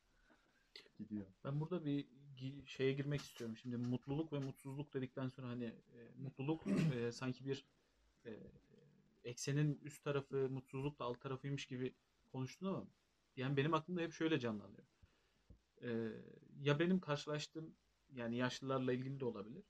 gidiyor. 0.97 1.25
Ben 1.43 1.59
burada 1.59 1.85
bir 1.85 2.07
şeye 2.65 2.93
girmek 2.93 3.21
istiyorum. 3.21 3.57
Şimdi 3.57 3.77
mutluluk 3.77 4.33
ve 4.33 4.39
mutsuzluk 4.39 4.93
dedikten 4.93 5.27
sonra 5.27 5.47
hani 5.47 5.65
e, 5.65 5.97
mutluluk 6.17 6.67
e, 6.67 7.11
sanki 7.11 7.45
bir 7.45 7.65
e, 8.25 8.31
eksenin 9.23 9.79
üst 9.83 10.03
tarafı, 10.03 10.49
mutsuzluk 10.49 10.99
da 10.99 11.05
alt 11.05 11.21
tarafıymış 11.21 11.65
gibi 11.65 11.93
konuştun 12.31 12.67
ama 12.67 12.87
yani 13.35 13.57
benim 13.57 13.73
aklımda 13.73 14.01
hep 14.01 14.13
şöyle 14.13 14.39
canlanıyor. 14.39 14.87
E, 15.81 15.89
ya 16.61 16.79
benim 16.79 16.99
karşılaştığım 16.99 17.75
yani 18.11 18.37
yaşlılarla 18.37 18.93
ilgili 18.93 19.19
de 19.19 19.25
olabilir. 19.25 19.63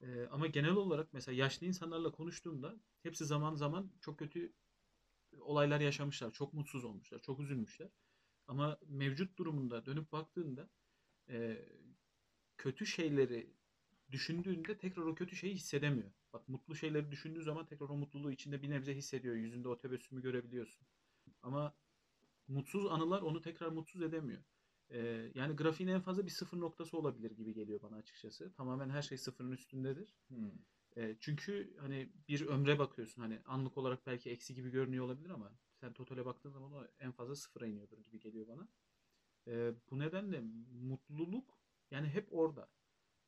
E, 0.00 0.26
ama 0.30 0.46
genel 0.46 0.72
olarak 0.74 1.12
mesela 1.12 1.36
yaşlı 1.36 1.66
insanlarla 1.66 2.12
konuştuğumda 2.12 2.76
hepsi 3.02 3.24
zaman 3.24 3.54
zaman 3.54 3.92
çok 4.00 4.18
kötü 4.18 4.52
olaylar 5.40 5.80
yaşamışlar. 5.80 6.32
Çok 6.32 6.54
mutsuz 6.54 6.84
olmuşlar. 6.84 7.18
Çok 7.22 7.40
üzülmüşler. 7.40 7.88
Ama 8.48 8.78
mevcut 8.88 9.38
durumunda 9.38 9.86
dönüp 9.86 10.12
baktığında 10.12 10.70
e, 11.28 11.66
kötü 12.56 12.86
şeyleri 12.86 13.50
düşündüğünde 14.10 14.78
tekrar 14.78 15.02
o 15.02 15.14
kötü 15.14 15.36
şeyi 15.36 15.54
hissedemiyor. 15.54 16.10
Bak 16.32 16.48
mutlu 16.48 16.76
şeyleri 16.76 17.10
düşündüğü 17.10 17.42
zaman 17.42 17.66
tekrar 17.66 17.88
o 17.88 17.96
mutluluğu 17.96 18.32
içinde 18.32 18.62
bir 18.62 18.70
nebze 18.70 18.94
hissediyor. 18.96 19.34
Yüzünde 19.34 19.68
o 19.68 19.78
tebessümü 19.78 20.22
görebiliyorsun. 20.22 20.86
Ama 21.42 21.74
mutsuz 22.48 22.86
anılar 22.86 23.22
onu 23.22 23.40
tekrar 23.42 23.68
mutsuz 23.68 24.02
edemiyor. 24.02 24.42
Ee, 24.90 25.30
yani 25.34 25.56
grafiğin 25.56 25.90
en 25.90 26.00
fazla 26.00 26.26
bir 26.26 26.30
sıfır 26.30 26.60
noktası 26.60 26.98
olabilir 26.98 27.30
gibi 27.30 27.54
geliyor 27.54 27.82
bana 27.82 27.96
açıkçası. 27.96 28.52
Tamamen 28.52 28.90
her 28.90 29.02
şey 29.02 29.18
sıfırın 29.18 29.52
üstündedir. 29.52 30.08
Hmm. 30.28 30.50
E, 30.96 31.16
çünkü 31.20 31.76
hani 31.80 32.12
bir 32.28 32.46
ömre 32.46 32.78
bakıyorsun 32.78 33.22
hani 33.22 33.40
anlık 33.44 33.78
olarak 33.78 34.06
belki 34.06 34.30
eksi 34.30 34.54
gibi 34.54 34.70
görünüyor 34.70 35.04
olabilir 35.04 35.30
ama 35.30 35.52
sen 35.80 35.92
totale 35.92 36.24
baktığın 36.24 36.50
zaman 36.50 36.72
o 36.72 36.86
en 37.00 37.12
fazla 37.12 37.36
sıfıra 37.36 37.66
iniyordur 37.66 37.98
gibi 37.98 38.20
geliyor 38.20 38.46
bana. 38.48 38.68
E, 39.46 39.74
bu 39.90 39.98
nedenle 39.98 40.42
mutluluk 40.82 41.58
yani 41.90 42.08
hep 42.08 42.28
orada. 42.30 42.68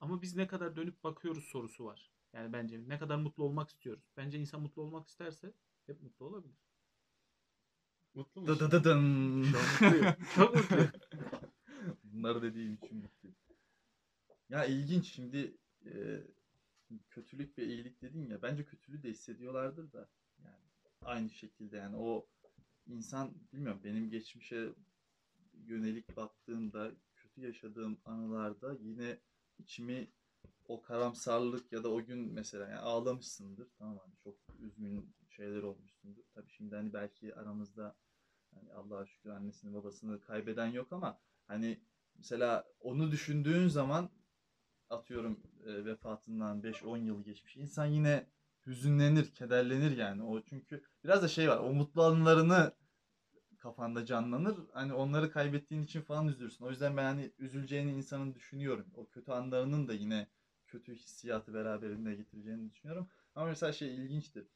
Ama 0.01 0.23
biz 0.23 0.37
ne 0.37 0.47
kadar 0.47 0.77
dönüp 0.77 1.05
bakıyoruz 1.05 1.45
sorusu 1.45 1.85
var. 1.85 2.11
Yani 2.33 2.53
bence 2.53 2.89
ne 2.89 2.99
kadar 2.99 3.17
mutlu 3.17 3.45
olmak 3.45 3.69
istiyoruz. 3.69 4.05
Bence 4.17 4.39
insan 4.39 4.61
mutlu 4.61 4.83
olmak 4.83 5.09
isterse 5.09 5.55
hep 5.87 6.03
mutlu 6.03 6.27
olabilir. 6.27 6.57
Mutlu 8.15 8.47
Dı 8.47 8.59
dı 8.59 8.71
dı 8.71 8.85
dın. 8.85 9.47
Çok 10.35 10.55
mutluyum. 10.57 10.91
Bunları 12.17 12.43
dediğim 12.43 12.75
için 12.75 12.97
mutluyum. 12.97 13.37
Ya 14.49 14.65
ilginç 14.65 15.13
şimdi 15.13 15.57
e, 15.87 16.23
kötülük 17.11 17.59
ve 17.59 17.65
iyilik 17.67 18.03
dedin 18.03 18.31
ya 18.31 18.43
bence 18.43 18.65
kötülüğü 18.65 19.03
de 19.03 19.11
hissediyorlardır 19.11 19.93
da 19.93 20.09
yani 20.45 20.65
aynı 21.03 21.31
şekilde 21.31 21.77
yani 21.77 21.97
o 21.97 22.27
insan 22.87 23.35
bilmiyorum 23.53 23.81
benim 23.85 24.11
geçmişe 24.11 24.75
yönelik 25.67 26.17
baktığımda 26.17 26.91
kötü 27.17 27.41
yaşadığım 27.41 27.99
anılarda 28.05 28.77
yine 28.81 29.19
içimi 29.59 30.11
o 30.69 30.83
karamsarlık 30.83 31.73
ya 31.73 31.85
da 31.85 31.89
o 31.93 32.05
gün 32.05 32.33
mesela 32.33 32.69
yani 32.69 32.79
ağlamışsındır 32.79 33.69
tamam 33.79 33.99
hani 33.99 34.15
çok 34.25 34.37
üzgün 34.61 35.15
şeyler 35.29 35.63
olmuşsundur. 35.63 36.25
Tabii 36.35 36.51
şimdi 36.51 36.75
hani 36.75 36.93
belki 36.93 37.35
aramızda 37.35 37.97
hani 38.55 38.73
Allah'a 38.73 39.07
şükür 39.07 39.31
annesini 39.31 39.75
babasını 39.75 40.21
kaybeden 40.21 40.67
yok 40.67 40.93
ama 40.93 41.21
hani 41.47 41.81
mesela 42.19 42.65
onu 42.81 43.11
düşündüğün 43.11 43.69
zaman 43.69 44.11
atıyorum 44.91 45.41
e, 45.67 45.85
vefatından 45.85 46.63
5-10 46.63 46.99
yıl 46.99 47.25
geçmiş. 47.25 47.57
İnsan 47.57 47.87
yine 47.87 48.27
hüzünlenir, 48.67 49.35
kederlenir 49.35 49.97
yani. 49.97 50.23
O 50.23 50.43
çünkü 50.43 50.85
biraz 51.05 51.23
da 51.23 51.29
şey 51.29 51.49
var. 51.49 51.59
O 51.59 51.73
mutlu 51.73 52.03
anılarını 52.03 52.73
kafanda 53.59 54.07
canlanır. 54.07 54.57
Hani 54.73 54.93
onları 54.95 55.31
kaybettiğin 55.31 55.83
için 55.83 56.03
falan 56.03 56.29
üzülürsün. 56.29 56.65
O 56.65 56.71
yüzden 56.71 56.97
ben 56.97 57.05
hani 57.05 57.33
üzüleceğini 57.39 57.93
insanın 57.93 58.35
düşünüyorum. 58.35 58.87
O 58.95 59.07
kötü 59.09 59.33
anlarının 59.33 59.89
da 59.89 59.93
yine 59.95 60.29
kötü 60.67 60.95
hissiyatı 60.95 61.55
beraberinde 61.55 62.15
getireceğini 62.15 62.71
düşünüyorum. 62.71 63.09
Ama 63.35 63.47
mesela 63.47 63.73
şey 63.73 63.95
ilginçtir. 63.95 64.47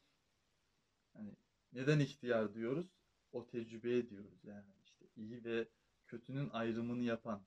Hani 1.13 1.37
neden 1.73 2.01
ihtiyar 2.01 2.55
diyoruz? 2.55 2.87
O 3.33 3.47
tecrübeye 3.47 4.11
diyoruz 4.11 4.45
yani. 4.45 4.73
işte 4.85 5.07
iyi 5.17 5.45
ve 5.45 5.69
kötünün 6.11 6.51
ayrımını 6.51 7.03
yapan 7.03 7.43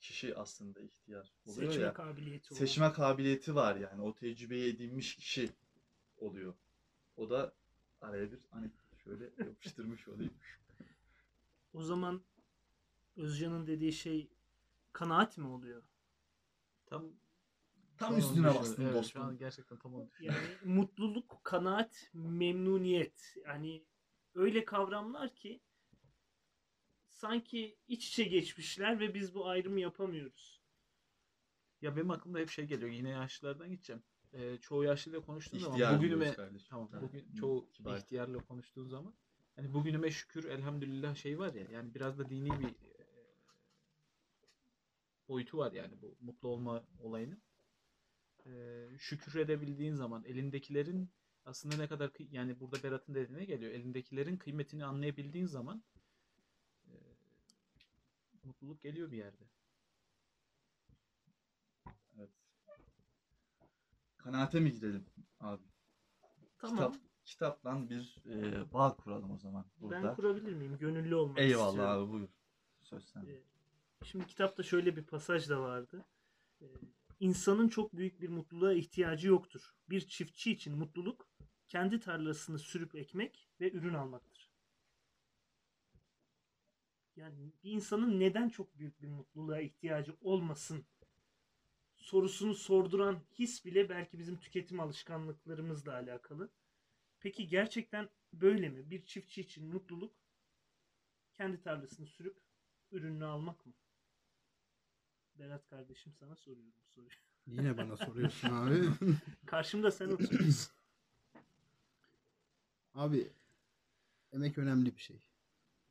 kişi 0.00 0.36
aslında 0.36 0.80
ihtiyar 0.80 1.32
oluyor 1.46 1.72
Seçme 1.72 1.84
ya. 1.84 1.92
kabiliyeti 1.94 2.54
olan. 2.54 2.58
Seçme 2.58 2.92
kabiliyeti 2.92 3.54
var 3.54 3.76
yani. 3.76 4.02
O 4.02 4.14
tecrübeyi 4.14 4.74
edinmiş 4.74 5.16
kişi 5.16 5.50
oluyor. 6.16 6.54
O 7.16 7.30
da 7.30 7.54
araya 8.00 8.32
bir 8.32 8.40
anekdot 8.52 8.98
şöyle 9.04 9.24
yapıştırmış 9.38 10.08
olayım. 10.08 10.34
O 11.72 11.82
zaman 11.82 12.22
Özcan'ın 13.16 13.66
dediği 13.66 13.92
şey 13.92 14.30
kanaat 14.92 15.38
mi 15.38 15.46
oluyor? 15.46 15.82
Tam 16.86 17.04
Tam 17.96 18.14
an 18.14 18.18
üstüne 18.18 18.46
bastın. 18.46 18.84
Evet, 18.84 18.94
dostum. 18.94 19.22
Şu 19.22 19.26
an 19.26 19.38
gerçekten 19.38 19.78
tam 19.78 19.94
onu 19.94 20.10
düşünüyorum. 20.10 20.40
Yani 20.64 20.74
mutluluk, 20.74 21.40
kanaat, 21.42 22.10
memnuniyet. 22.12 23.36
Yani 23.46 23.84
öyle 24.34 24.64
kavramlar 24.64 25.34
ki 25.34 25.60
sanki 27.18 27.76
iç 27.88 28.08
içe 28.08 28.24
geçmişler 28.24 29.00
ve 29.00 29.14
biz 29.14 29.34
bu 29.34 29.48
ayrımı 29.48 29.80
yapamıyoruz. 29.80 30.60
Ya 31.82 31.96
benim 31.96 32.10
aklımda 32.10 32.38
hep 32.38 32.50
şey 32.50 32.64
geliyor. 32.64 32.90
Yine 32.90 33.08
yaşlılardan 33.10 33.70
gideceğim. 33.70 34.02
Ee, 34.32 34.58
çoğu 34.60 34.84
yaşlıyla 34.84 35.20
konuştuğum 35.20 35.60
zaman 35.60 35.72
İhtiyar 35.74 35.96
bugünüme 35.98 36.20
diyoruz 36.20 36.36
kardeşim. 36.36 36.66
tamam 36.70 36.88
Ha, 36.92 37.00
bugün 37.02 37.32
çoğu 37.40 37.70
kibar. 37.72 37.98
ihtiyarla 37.98 38.38
konuştuğun 38.38 38.88
zaman 38.88 39.14
hani 39.56 39.74
bugünüme 39.74 40.10
şükür 40.10 40.44
elhamdülillah 40.44 41.14
şey 41.14 41.38
var 41.38 41.54
ya 41.54 41.66
yani 41.72 41.94
biraz 41.94 42.18
da 42.18 42.30
dini 42.30 42.50
bir 42.60 42.68
e, 42.68 43.06
boyutu 45.28 45.58
var 45.58 45.72
yani 45.72 46.02
bu 46.02 46.16
mutlu 46.20 46.48
olma 46.48 46.84
olayının. 47.00 47.42
Ee, 48.46 48.88
şükredebildiğin 48.98 49.94
zaman 49.94 50.24
elindekilerin 50.24 51.10
aslında 51.44 51.76
ne 51.76 51.88
kadar 51.88 52.10
yani 52.30 52.60
burada 52.60 52.82
Berat'ın 52.82 53.14
dediğine 53.14 53.44
geliyor. 53.44 53.72
Elindekilerin 53.72 54.36
kıymetini 54.36 54.84
anlayabildiğin 54.84 55.46
zaman 55.46 55.82
mutluluk 58.48 58.80
geliyor 58.80 59.10
bir 59.10 59.16
yerde. 59.16 59.44
Evet. 62.18 62.30
Kanaate 64.18 64.60
mi 64.60 64.72
gidelim 64.72 65.06
abi? 65.40 65.62
Tamam. 66.58 66.92
Kitap, 66.92 66.96
kitapla 67.24 67.88
bir 67.90 68.16
e, 68.26 68.72
bağ 68.72 68.96
kuralım 68.96 69.30
o 69.30 69.38
zaman 69.38 69.64
burada. 69.76 70.08
Ben 70.08 70.14
kurabilir 70.14 70.52
miyim? 70.52 70.78
Gönüllü 70.78 71.14
olmak 71.14 71.38
Eyvallah 71.38 71.68
istiyorum. 71.68 72.02
abi 72.04 72.12
buyur. 72.12 72.28
Söz 72.80 73.04
sende. 73.04 73.32
Ee, 73.32 73.42
Şimdi 74.04 74.26
kitapta 74.26 74.62
şöyle 74.62 74.96
bir 74.96 75.04
pasaj 75.04 75.48
da 75.48 75.60
vardı. 75.60 76.04
Ee, 76.62 76.66
İnsanın 77.20 77.68
çok 77.68 77.96
büyük 77.96 78.20
bir 78.20 78.28
mutluluğa 78.28 78.72
ihtiyacı 78.72 79.28
yoktur. 79.28 79.74
Bir 79.90 80.00
çiftçi 80.08 80.52
için 80.52 80.78
mutluluk 80.78 81.28
kendi 81.68 82.00
tarlasını 82.00 82.58
sürüp 82.58 82.94
ekmek 82.94 83.48
ve 83.60 83.72
ürün 83.72 83.94
almaktır. 83.94 84.47
Yani 87.18 87.52
bir 87.64 87.72
insanın 87.72 88.20
neden 88.20 88.48
çok 88.48 88.78
büyük 88.78 89.02
bir 89.02 89.08
mutluluğa 89.08 89.60
ihtiyacı 89.60 90.16
olmasın 90.20 90.86
sorusunu 91.96 92.54
sorduran 92.54 93.20
his 93.38 93.64
bile 93.64 93.88
belki 93.88 94.18
bizim 94.18 94.40
tüketim 94.40 94.80
alışkanlıklarımızla 94.80 95.92
alakalı. 95.92 96.50
Peki 97.20 97.48
gerçekten 97.48 98.08
böyle 98.32 98.68
mi? 98.68 98.90
Bir 98.90 99.04
çiftçi 99.04 99.40
için 99.40 99.66
mutluluk 99.66 100.14
kendi 101.34 101.60
tarlasını 101.60 102.06
sürüp 102.06 102.38
ürününü 102.92 103.24
almak 103.24 103.66
mı? 103.66 103.72
Berat 105.38 105.66
kardeşim 105.66 106.12
sana 106.12 106.36
soruyorum 106.36 106.82
soruyu. 106.94 107.10
Yine 107.46 107.76
bana 107.76 107.96
soruyorsun 107.96 108.48
abi. 108.50 108.88
Karşımda 109.46 109.90
sen 109.90 110.08
oturuyorsun. 110.08 110.72
Abi 112.94 113.32
emek 114.32 114.58
önemli 114.58 114.96
bir 114.96 115.00
şey. 115.00 115.27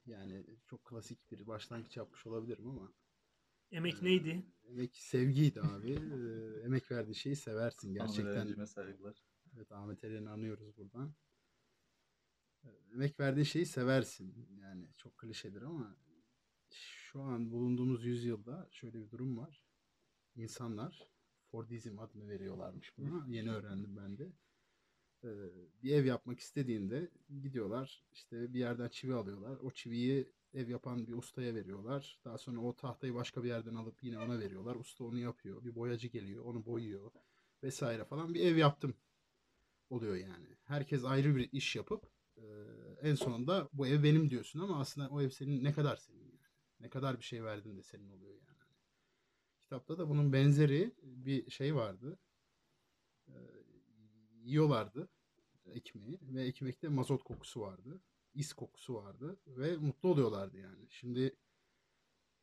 Yani 0.07 0.45
çok 0.65 0.85
klasik 0.85 1.31
bir 1.31 1.47
başlangıç 1.47 1.97
yapmış 1.97 2.27
olabilirim 2.27 2.67
ama 2.69 2.93
Emek 3.71 4.01
neydi? 4.01 4.45
emek 4.63 4.95
sevgiydi 4.97 5.61
abi. 5.61 5.91
Ee, 5.91 6.61
emek 6.65 6.91
verdiği 6.91 7.15
şeyi 7.15 7.35
seversin 7.35 7.93
Gerçekten. 7.93 8.33
gerçekten. 8.33 8.65
saygılar. 8.65 9.23
Evet 9.55 9.71
Ahmet 9.71 10.03
Eren'i 10.03 10.29
anıyoruz 10.29 10.77
buradan. 10.77 11.13
Ee, 12.63 12.67
Emek 12.93 13.19
verdiği 13.19 13.45
şeyi 13.45 13.65
seversin. 13.65 14.57
Yani 14.61 14.87
çok 14.97 15.17
klişedir 15.17 15.61
ama 15.61 15.97
şu 16.69 17.21
an 17.21 17.51
bulunduğumuz 17.51 18.05
yüzyılda 18.05 18.67
şöyle 18.71 18.99
bir 19.05 19.09
durum 19.11 19.37
var. 19.37 19.63
İnsanlar 20.35 21.09
Fordizm 21.51 21.99
adını 21.99 22.27
veriyorlarmış 22.29 22.97
buna. 22.97 23.25
Yeni 23.27 23.51
öğrendim 23.51 23.97
ben 23.97 24.17
de. 24.17 24.31
Bir 25.83 25.93
ev 25.93 26.05
yapmak 26.05 26.39
istediğinde 26.39 27.11
gidiyorlar 27.41 28.03
işte 28.11 28.53
bir 28.53 28.59
yerden 28.59 28.89
çivi 28.89 29.13
alıyorlar. 29.13 29.57
O 29.61 29.71
çiviyi 29.71 30.31
ev 30.53 30.69
yapan 30.69 31.07
bir 31.07 31.13
ustaya 31.13 31.55
veriyorlar. 31.55 32.19
Daha 32.25 32.37
sonra 32.37 32.59
o 32.59 32.75
tahtayı 32.75 33.13
başka 33.13 33.43
bir 33.43 33.47
yerden 33.47 33.75
alıp 33.75 34.03
yine 34.03 34.19
ona 34.19 34.39
veriyorlar. 34.39 34.75
Usta 34.75 35.03
onu 35.03 35.19
yapıyor. 35.19 35.63
Bir 35.65 35.75
boyacı 35.75 36.07
geliyor, 36.07 36.45
onu 36.45 36.65
boyuyor 36.65 37.11
vesaire 37.63 38.05
falan. 38.05 38.33
Bir 38.33 38.45
ev 38.45 38.55
yaptım 38.55 38.93
oluyor 39.89 40.15
yani. 40.15 40.47
Herkes 40.63 41.05
ayrı 41.05 41.35
bir 41.35 41.49
iş 41.51 41.75
yapıp 41.75 42.11
en 43.01 43.15
sonunda 43.15 43.69
bu 43.73 43.87
ev 43.87 44.03
benim 44.03 44.29
diyorsun 44.29 44.59
ama 44.59 44.79
aslında 44.79 45.09
o 45.09 45.21
ev 45.21 45.29
senin 45.29 45.63
ne 45.63 45.73
kadar 45.73 45.95
senin 45.95 46.25
yani. 46.25 46.37
Ne 46.79 46.89
kadar 46.89 47.19
bir 47.19 47.23
şey 47.23 47.43
verdin 47.43 47.77
de 47.77 47.83
senin 47.83 48.09
oluyor 48.09 48.33
yani. 48.33 48.57
Kitapta 49.59 49.97
da 49.97 50.09
bunun 50.09 50.33
benzeri 50.33 50.95
bir 51.01 51.49
şey 51.49 51.75
vardı. 51.75 52.19
Yiyorlardı 54.47 55.09
ekmeği 55.65 56.19
ve 56.21 56.43
ekmekte 56.43 56.87
mazot 56.89 57.23
kokusu 57.23 57.61
vardı. 57.61 58.01
is 58.33 58.53
kokusu 58.53 58.95
vardı 58.95 59.39
ve 59.47 59.77
mutlu 59.77 60.09
oluyorlardı 60.09 60.57
yani. 60.57 60.87
Şimdi 60.89 61.35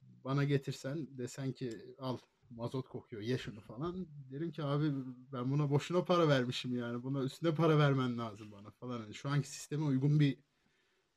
bana 0.00 0.44
getirsen 0.44 1.18
desen 1.18 1.52
ki 1.52 1.94
al 1.99 2.18
mazot 2.50 2.88
kokuyor 2.88 3.23
ye 3.23 3.38
şunu 3.38 3.61
falan 3.61 4.06
derim 4.30 4.50
ki 4.52 4.62
abi 4.62 4.92
ben 5.32 5.50
buna 5.50 5.70
boşuna 5.70 6.04
para 6.04 6.28
vermişim 6.28 6.76
yani 6.76 7.02
buna 7.02 7.23
üstüne 7.23 7.54
para 7.54 7.78
vermen 7.78 8.18
lazım 8.18 8.52
bana 8.52 8.70
falan. 8.70 9.00
Yani 9.00 9.14
şu 9.14 9.28
anki 9.28 9.49
sisteme 9.49 9.84
uygun 9.84 10.20
bir 10.20 10.38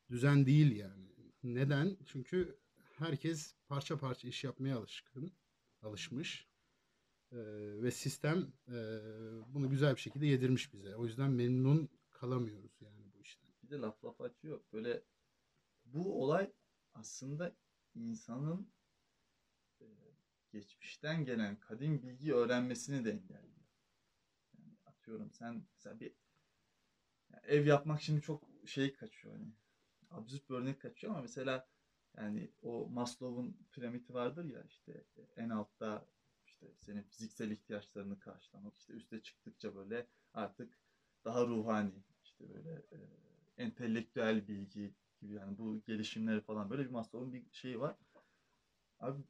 düzen 0.09 0.45
değil 0.45 0.75
yani. 0.75 1.07
Neden? 1.43 1.97
Çünkü 2.05 2.59
herkes 2.97 3.55
parça 3.67 3.97
parça 3.97 4.27
iş 4.27 4.43
yapmaya 4.43 4.77
alışkın, 4.77 5.31
alışmış. 5.81 6.46
Ee, 7.31 7.37
ve 7.83 7.91
sistem 7.91 8.53
e, 8.67 8.75
bunu 9.53 9.69
güzel 9.69 9.95
bir 9.95 10.01
şekilde 10.01 10.25
yedirmiş 10.25 10.73
bize. 10.73 10.95
O 10.95 11.05
yüzden 11.05 11.31
memnun 11.31 11.89
kalamıyoruz 12.11 12.81
yani 12.81 13.13
bu 13.13 13.21
işten. 13.21 13.49
Bir 13.63 13.69
de 13.69 13.77
laf 13.77 14.05
laf 14.05 14.21
açıyor. 14.21 14.61
Böyle 14.73 15.03
bu 15.85 16.23
olay 16.23 16.51
aslında 16.93 17.55
insanın 17.95 18.71
e, 19.81 19.85
geçmişten 20.51 21.25
gelen 21.25 21.59
kadim 21.59 22.01
bilgi 22.01 22.33
öğrenmesini 22.33 23.05
de 23.05 23.11
engelliyor. 23.11 23.67
Yani 24.57 24.77
atıyorum 24.85 25.31
sen 25.31 25.65
mesela 25.73 25.99
bir 25.99 26.13
yani 27.31 27.45
ev 27.45 27.65
yapmak 27.65 28.01
şimdi 28.01 28.21
çok 28.21 28.43
şey 28.65 28.93
kaçıyor 28.93 29.33
hani 29.33 29.53
absürt 30.09 30.49
bir 30.49 30.55
örnek 30.55 30.81
kaçıyor 30.81 31.13
ama 31.13 31.21
mesela 31.21 31.67
yani 32.17 32.51
o 32.61 32.87
Maslow'un 32.89 33.57
piramidi 33.71 34.13
vardır 34.13 34.45
ya 34.45 34.63
işte 34.63 35.05
en 35.35 35.49
altta 35.49 36.07
işte 36.57 36.85
senin 36.85 37.01
fiziksel 37.03 37.51
ihtiyaçlarını 37.51 38.19
karşılamak 38.19 38.75
işte 38.75 38.93
üste 38.93 39.21
çıktıkça 39.21 39.75
böyle 39.75 40.07
artık 40.33 40.77
daha 41.25 41.47
ruhani 41.47 42.03
işte 42.23 42.49
böyle 42.49 42.71
e, 42.71 42.97
entelektüel 43.57 44.47
bilgi 44.47 44.93
gibi 45.21 45.33
yani 45.33 45.57
bu 45.57 45.81
gelişimleri 45.85 46.41
falan 46.41 46.69
böyle 46.69 46.85
bir 46.85 46.89
Maslow'un 46.89 47.33
bir 47.33 47.45
şeyi 47.51 47.79
var. 47.79 47.95
Abi 48.99 49.21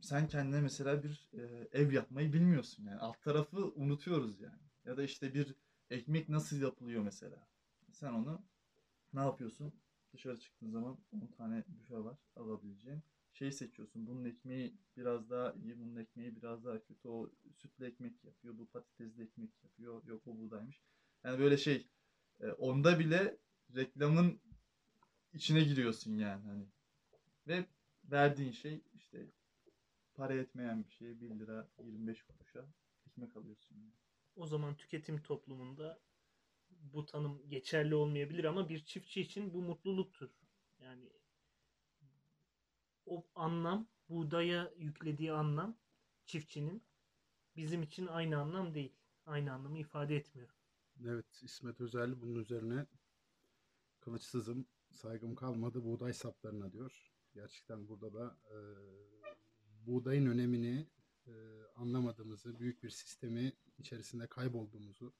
sen 0.00 0.28
kendine 0.28 0.60
mesela 0.60 1.02
bir 1.02 1.30
e, 1.32 1.68
ev 1.72 1.92
yapmayı 1.92 2.32
bilmiyorsun 2.32 2.84
yani 2.84 3.00
alt 3.00 3.22
tarafı 3.22 3.66
unutuyoruz 3.74 4.40
yani. 4.40 4.62
Ya 4.84 4.96
da 4.96 5.02
işte 5.02 5.34
bir 5.34 5.54
ekmek 5.90 6.28
nasıl 6.28 6.60
yapılıyor 6.60 7.02
mesela. 7.02 7.48
Sen 7.92 8.12
onu 8.12 8.42
ne 9.14 9.20
yapıyorsun? 9.20 9.72
Dışarı 10.12 10.40
çıktığın 10.40 10.70
zaman 10.70 10.98
10 11.12 11.26
tane 11.26 11.64
büfe 11.68 11.98
var 12.04 12.18
alabileceğin. 12.36 13.02
Şey 13.38 13.52
seçiyorsun. 13.52 14.06
Bunun 14.06 14.24
ekmeği 14.24 14.74
biraz 14.96 15.30
daha 15.30 15.52
iyi, 15.52 15.78
bunun 15.78 15.96
ekmeği 15.96 16.36
biraz 16.36 16.64
daha 16.64 16.84
kötü. 16.84 17.08
O 17.08 17.30
sütlü 17.54 17.86
ekmek 17.86 18.24
yapıyor, 18.24 18.58
bu 18.58 18.66
patatesli 18.66 19.22
ekmek 19.22 19.50
yapıyor. 19.64 20.04
Yok 20.06 20.26
o 20.26 20.36
buğdaymış. 20.38 20.80
Yani 21.24 21.38
böyle 21.38 21.56
şey 21.56 21.86
e, 22.40 22.46
onda 22.46 22.98
bile 22.98 23.38
reklamın 23.74 24.40
içine 25.32 25.64
giriyorsun 25.64 26.18
yani 26.18 26.44
hani. 26.46 26.66
Ve 27.46 27.66
verdiğin 28.04 28.52
şey 28.52 28.82
işte 28.94 29.26
para 30.14 30.34
etmeyen 30.34 30.84
bir 30.84 30.90
şey 30.90 31.20
1 31.20 31.30
lira 31.30 31.68
25 31.84 32.22
kuruşa 32.22 32.66
ekmek 33.06 33.36
alıyorsun. 33.36 33.76
Yani. 33.76 33.92
O 34.36 34.46
zaman 34.46 34.76
tüketim 34.76 35.22
toplumunda 35.22 36.00
bu 36.70 37.06
tanım 37.06 37.48
geçerli 37.48 37.94
olmayabilir 37.94 38.44
ama 38.44 38.68
bir 38.68 38.84
çiftçi 38.84 39.20
için 39.20 39.54
bu 39.54 39.62
mutluluktur. 39.62 40.30
Yani 40.80 41.10
o 43.06 43.26
anlam, 43.34 43.86
buğdaya 44.08 44.72
yüklediği 44.78 45.32
anlam 45.32 45.76
çiftçinin 46.26 46.82
bizim 47.56 47.82
için 47.82 48.06
aynı 48.06 48.38
anlam 48.38 48.74
değil. 48.74 48.92
Aynı 49.26 49.52
anlamı 49.52 49.78
ifade 49.78 50.16
etmiyor. 50.16 50.48
Evet 51.04 51.42
İsmet 51.42 51.80
Özel 51.80 52.20
bunun 52.20 52.34
üzerine 52.34 52.86
kılıçsızım, 54.00 54.66
saygım 54.90 55.34
kalmadı 55.34 55.84
buğday 55.84 56.12
saplarına 56.12 56.72
diyor. 56.72 57.12
Gerçekten 57.34 57.88
burada 57.88 58.14
da 58.14 58.38
e, 58.50 58.56
buğdayın 59.86 60.26
önemini 60.26 60.86
e, 61.26 61.32
anlamadığımızı, 61.76 62.58
büyük 62.58 62.82
bir 62.82 62.90
sistemi 62.90 63.52
içerisinde 63.78 64.26
kaybolduğumuzu 64.26 65.12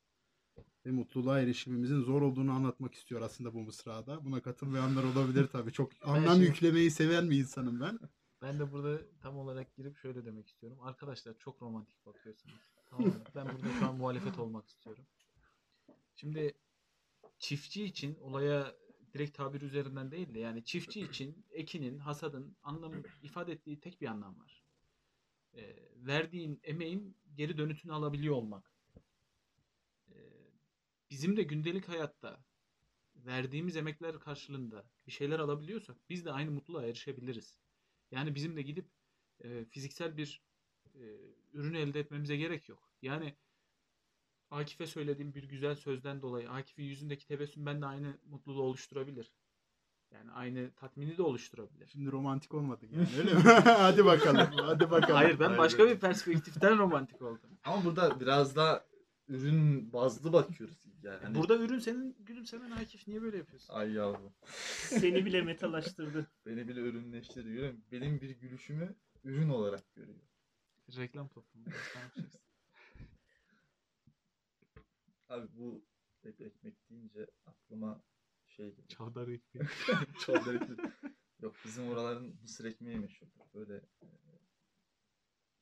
ve 0.87 0.91
mutluluğa 0.91 1.41
erişimimizin 1.41 2.01
zor 2.01 2.23
olduğunu 2.23 2.53
anlatmak 2.53 2.95
istiyor 2.95 3.21
aslında 3.21 3.55
bu 3.55 3.61
mısrada. 3.61 4.25
Buna 4.25 4.43
katılmayanlar 4.43 5.05
olabilir 5.05 5.47
tabii. 5.47 5.73
Çok 5.73 5.93
anlam 6.03 6.35
şimdi- 6.35 6.45
yüklemeyi 6.45 6.91
seven 6.91 7.31
bir 7.31 7.39
insanım 7.39 7.81
ben. 7.81 7.99
Ben 8.43 8.59
de 8.59 8.73
burada 8.73 9.01
tam 9.21 9.39
olarak 9.39 9.77
girip 9.77 9.97
şöyle 9.97 10.25
demek 10.25 10.49
istiyorum. 10.49 10.79
Arkadaşlar 10.83 11.39
çok 11.39 11.63
romantik 11.63 12.07
bakıyorsunuz. 12.07 12.73
Tamam? 12.87 13.13
Ben 13.35 13.47
burada 13.47 13.79
şu 13.79 13.87
an 13.87 13.97
muhalefet 13.97 14.39
olmak 14.39 14.69
istiyorum. 14.69 15.07
Şimdi 16.17 16.55
çiftçi 17.39 17.85
için 17.85 18.15
olaya 18.15 18.75
direkt 19.15 19.37
tabir 19.37 19.61
üzerinden 19.61 20.11
değil 20.11 20.35
de 20.35 20.39
yani 20.39 20.65
çiftçi 20.65 21.01
için 21.01 21.47
ekinin, 21.51 21.99
hasadın 21.99 22.57
anlam 22.63 22.93
ifade 23.23 23.53
ettiği 23.53 23.81
tek 23.81 24.01
bir 24.01 24.07
anlam 24.07 24.41
var. 24.41 24.65
Ee, 25.55 25.77
verdiğin 25.97 26.61
emeğin 26.63 27.17
geri 27.35 27.59
dönütünü 27.59 27.93
alabiliyor 27.93 28.35
olmak. 28.35 28.76
Bizim 31.11 31.37
de 31.37 31.43
gündelik 31.43 31.89
hayatta 31.89 32.45
verdiğimiz 33.17 33.77
emekler 33.77 34.21
karşılığında 34.21 34.85
bir 35.07 35.13
şeyler 35.13 35.39
alabiliyorsak 35.39 35.97
biz 36.09 36.25
de 36.25 36.33
aynı 36.33 36.51
mutluluğa 36.51 36.83
erişebiliriz. 36.83 37.59
Yani 38.11 38.35
bizim 38.35 38.57
de 38.57 38.63
gidip 38.63 38.87
e, 39.45 39.65
fiziksel 39.65 40.17
bir 40.17 40.43
e, 40.95 41.01
ürün 41.53 41.75
elde 41.75 42.01
etmemize 42.01 42.37
gerek 42.37 42.69
yok. 42.69 42.91
Yani 43.03 43.37
Akif'e 44.51 44.87
söylediğim 44.87 45.35
bir 45.35 45.45
güzel 45.45 45.75
sözden 45.75 46.23
dolayı 46.23 46.51
Akif'in 46.51 46.85
yüzündeki 46.85 47.27
tebessüm 47.27 47.67
bende 47.67 47.87
aynı 47.87 48.19
mutluluğu 48.27 48.63
oluşturabilir. 48.63 49.33
Yani 50.11 50.33
aynı 50.33 50.71
tatmini 50.71 51.19
de 51.19 51.23
oluşturabilir. 51.23 51.87
Şimdi 51.87 52.13
romantik 52.13 52.55
olmadı 52.55 52.87
yani 52.91 53.09
öyle 53.19 53.35
mi? 53.35 53.41
hadi 53.65 54.05
bakalım. 54.05 54.49
Hadi 54.57 54.91
bakalım. 54.91 55.15
Hayır 55.17 55.41
ben 55.41 55.47
Hayır. 55.47 55.59
başka 55.59 55.87
bir 55.89 55.99
perspektiften 55.99 56.79
romantik 56.79 57.23
oldum. 57.23 57.51
Ama 57.65 57.85
burada 57.85 58.21
biraz 58.21 58.57
daha 58.57 58.86
ürün 59.29 59.93
bazlı 59.93 60.33
bakıyoruz. 60.33 60.85
Yani 61.03 61.23
hani- 61.23 61.39
Burada 61.39 61.57
ürün 61.57 61.79
senin 61.79 62.17
gülümsemen 62.21 62.71
Akif 62.71 63.09
niye 63.09 63.23
böyle 63.23 63.37
yapıyorsun? 63.37 63.75
Ay 63.75 63.93
yavrum. 63.93 64.33
Seni 64.89 65.27
bile 65.27 65.43
metalaştırdı. 65.43 66.27
Beni 66.47 66.69
bile 66.69 66.81
ürünleştiriyor. 66.81 67.75
Benim 67.93 68.21
bir 68.21 68.31
gülüşümü 68.31 68.95
ürün 69.25 69.49
olarak 69.49 69.95
görüyor. 69.95 70.19
Reklam 70.97 71.29
toplumu. 71.29 71.67
Abi 75.29 75.47
bu 75.53 75.85
hep 76.23 76.41
ekmek 76.41 76.91
deyince 76.91 77.27
aklıma 77.47 78.03
şey 78.47 78.71
geliyor. 78.71 78.89
Çavdar 78.89 79.29
ekmeği. 79.29 79.69
Çavdar 80.27 80.55
ekmek. 80.55 80.79
Yok 81.43 81.57
bizim 81.65 81.89
oraların 81.89 82.35
mısır 82.43 82.65
ekmeği 82.65 82.99
meşhurdur. 82.99 83.41
Böyle 83.55 83.75
e, 84.03 84.07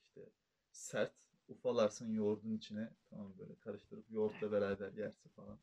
işte 0.03 0.31
sert 0.73 1.24
ufalarsın 1.49 2.13
yoğurdun 2.13 2.53
içine 2.53 2.93
tamam 3.11 3.39
böyle 3.39 3.55
karıştırıp 3.55 4.11
yoğurtla 4.11 4.53
beraber 4.53 4.93
yersin 4.93 5.29
falan. 5.29 5.59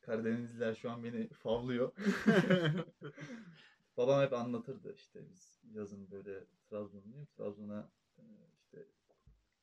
Karadenizliler 0.00 0.74
şu 0.74 0.90
an 0.90 1.04
beni 1.04 1.28
favlıyor. 1.28 1.92
Babam 3.96 4.22
hep 4.22 4.32
anlatırdı 4.32 4.94
işte 4.94 5.28
biz 5.30 5.60
yazın 5.72 6.10
böyle 6.10 6.44
Trabzonluyum. 6.70 7.26
Trabzon'a 7.26 7.90
e, 8.18 8.22
işte 8.56 8.86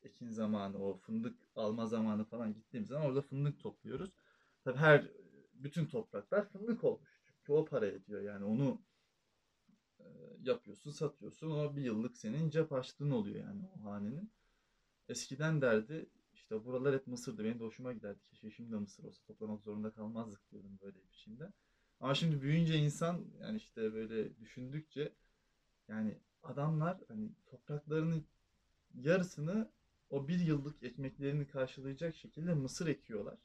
ekin 0.02 0.28
zamanı 0.28 0.84
o 0.84 0.96
fındık 0.96 1.36
alma 1.56 1.86
zamanı 1.86 2.24
falan 2.24 2.54
gittiğimiz 2.54 2.88
zaman 2.88 3.06
orada 3.06 3.20
fındık 3.20 3.60
topluyoruz. 3.60 4.10
Tabii 4.64 4.78
her 4.78 5.08
bütün 5.54 5.86
topraklar 5.86 6.48
fındık 6.48 6.84
olmuş. 6.84 7.22
Çünkü 7.24 7.52
o 7.52 7.64
para 7.64 7.86
ediyor 7.86 8.20
yani 8.20 8.44
onu 8.44 8.82
e, 9.98 10.04
yapıyorsun, 10.42 10.90
satıyorsun. 10.90 11.50
O 11.50 11.76
bir 11.76 11.82
yıllık 11.82 12.16
senin 12.16 12.50
cep 12.50 12.70
harçlığın 12.70 13.10
oluyor 13.10 13.46
yani 13.46 13.62
o 13.76 13.84
hanenin. 13.84 14.32
Eskiden 15.08 15.60
derdi 15.62 16.06
işte 16.34 16.64
buralar 16.64 16.94
hep 16.94 17.06
Mısır'dı. 17.06 17.44
Benim 17.44 17.60
de 17.60 17.64
hoşuma 17.64 17.92
giderdi. 17.92 18.18
Keşke 18.30 18.50
şimdi 18.50 18.72
de 18.72 18.76
Mısır 18.76 19.04
olsa 19.04 19.22
toplamak 19.26 19.62
zorunda 19.62 19.90
kalmazdık 19.90 20.50
diyordum 20.50 20.78
böyle 20.82 20.96
biçimde. 21.10 21.52
Ama 22.00 22.14
şimdi 22.14 22.42
büyüyünce 22.42 22.76
insan 22.76 23.24
yani 23.40 23.56
işte 23.56 23.94
böyle 23.94 24.36
düşündükçe 24.36 25.12
yani 25.88 26.18
adamlar 26.42 27.00
hani 27.08 27.30
topraklarının 27.46 28.24
yarısını 28.94 29.70
o 30.10 30.28
bir 30.28 30.40
yıllık 30.40 30.82
ekmeklerini 30.82 31.46
karşılayacak 31.46 32.16
şekilde 32.16 32.54
mısır 32.54 32.86
ekiyorlar. 32.86 33.38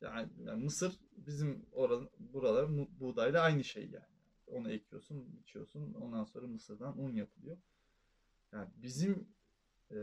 Yani, 0.00 0.28
yani 0.44 0.64
mısır 0.64 0.98
bizim 1.16 1.66
oran, 1.72 2.10
buralar 2.18 2.68
buğdayla 3.00 3.42
aynı 3.42 3.64
şey 3.64 3.90
yani. 3.90 4.04
Onu 4.46 4.70
ekiyorsun, 4.70 5.38
biçiyorsun. 5.38 5.94
Ondan 5.94 6.24
sonra 6.24 6.46
mısırdan 6.46 6.98
un 6.98 7.14
yapılıyor. 7.14 7.56
Yani 8.52 8.68
bizim 8.76 9.28
e, 9.90 9.96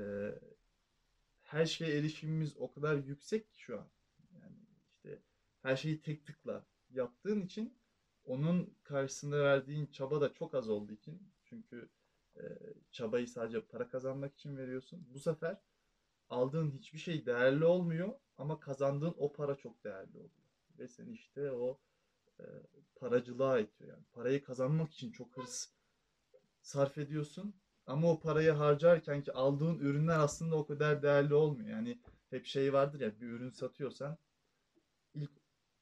her 1.45 1.65
şeye 1.65 1.97
erişimimiz 1.97 2.57
o 2.57 2.71
kadar 2.71 2.95
yüksek 2.95 3.51
ki 3.51 3.61
şu 3.61 3.79
an. 3.79 3.87
Yani 4.33 4.55
işte 4.89 5.21
her 5.61 5.75
şeyi 5.75 6.01
tek 6.01 6.25
tıkla 6.25 6.65
yaptığın 6.89 7.41
için 7.41 7.77
onun 8.25 8.77
karşısında 8.83 9.43
verdiğin 9.43 9.85
çaba 9.85 10.21
da 10.21 10.33
çok 10.33 10.55
az 10.55 10.69
olduğu 10.69 10.93
için 10.93 11.33
çünkü 11.43 11.89
e, 12.37 12.43
çabayı 12.91 13.27
sadece 13.27 13.61
para 13.61 13.89
kazanmak 13.89 14.33
için 14.33 14.57
veriyorsun. 14.57 15.07
Bu 15.13 15.19
sefer 15.19 15.57
aldığın 16.29 16.71
hiçbir 16.71 16.99
şey 16.99 17.25
değerli 17.25 17.65
olmuyor 17.65 18.19
ama 18.37 18.59
kazandığın 18.59 19.15
o 19.17 19.33
para 19.33 19.55
çok 19.55 19.83
değerli 19.83 20.17
oluyor. 20.17 20.45
Ve 20.79 20.87
seni 20.87 21.11
işte 21.11 21.51
o 21.51 21.79
e, 22.39 22.43
paracılığa 22.95 23.59
itiyor 23.59 23.89
yani. 23.89 24.03
Parayı 24.11 24.43
kazanmak 24.43 24.93
için 24.93 25.11
çok 25.11 25.37
hırs 25.37 25.67
sarf 26.61 26.97
ediyorsun 26.97 27.55
ama 27.85 28.11
o 28.11 28.19
parayı 28.19 28.51
harcarken 28.51 29.23
ki 29.23 29.33
aldığın 29.33 29.79
ürünler 29.79 30.19
aslında 30.19 30.55
o 30.55 30.65
kadar 30.65 31.03
değerli 31.03 31.33
olmuyor. 31.33 31.69
Yani 31.69 31.99
hep 32.29 32.45
şey 32.45 32.73
vardır 32.73 32.99
ya 32.99 33.19
bir 33.21 33.27
ürün 33.27 33.49
satıyorsan 33.49 34.17
ilk 35.13 35.31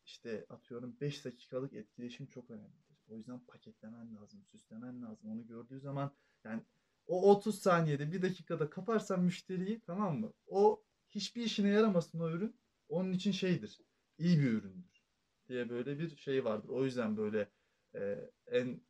işte 0.06 0.46
atıyorum 0.50 0.98
5 1.02 1.26
dakikalık 1.26 1.74
etkileşim 1.74 2.28
çok 2.28 2.52
önemlidir. 2.52 2.98
O 3.10 3.18
yüzden 3.18 3.40
paketlemen 3.40 4.16
lazım, 4.16 4.44
süslemen 4.52 5.02
lazım. 5.02 5.32
Onu 5.32 5.48
gördüğü 5.48 5.80
zaman 5.80 6.12
yani 6.44 6.64
o 7.08 7.32
30 7.32 7.62
saniyede 7.62 8.12
bir 8.12 8.22
dakikada 8.22 8.70
kaparsan 8.70 9.24
müşteriyi 9.24 9.82
tamam 9.82 10.20
mı? 10.20 10.34
O 10.48 10.84
hiçbir 11.10 11.44
işine 11.44 11.70
yaramasın 11.70 12.20
o 12.20 12.30
ürün. 12.30 12.56
Onun 12.90 13.12
için 13.12 13.32
şeydir. 13.32 13.82
iyi 14.18 14.40
bir 14.40 14.52
üründür 14.52 15.04
diye 15.48 15.70
böyle 15.70 16.00
bir 16.00 16.16
şey 16.18 16.46
vardır. 16.46 16.70
O 16.70 16.86
yüzden 16.86 17.18
böyle 17.18 17.50
e, 17.96 18.30
en 18.48 18.82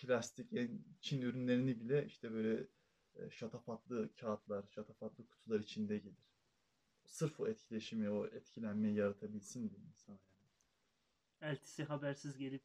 plastik, 0.00 0.52
en 0.52 0.84
Çin 1.00 1.20
ürünlerini 1.22 1.80
bile 1.80 2.06
işte 2.06 2.32
böyle 2.32 2.66
e, 3.14 3.30
şatafatlı 3.30 4.14
kağıtlar, 4.20 4.64
şatafatlı 4.74 5.26
kutular 5.26 5.60
içinde 5.60 5.98
gelir. 5.98 6.30
Sırf 7.04 7.40
o 7.40 7.48
etkileşimi, 7.48 8.10
o 8.10 8.26
etkilenmeyi 8.26 8.96
yaratabilsin 8.96 9.70
diye 9.70 9.80
insan 9.80 10.12
yani. 10.12 11.52
Eltisi 11.52 11.84
habersiz 11.84 12.38
gelip 12.38 12.62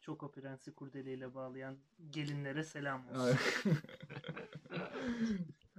Çoko 0.00 0.30
Prensi 0.32 0.74
kurdeleyle 0.74 1.34
bağlayan 1.34 1.78
gelinlere 2.10 2.64
selam 2.64 3.08
olsun. 3.08 3.38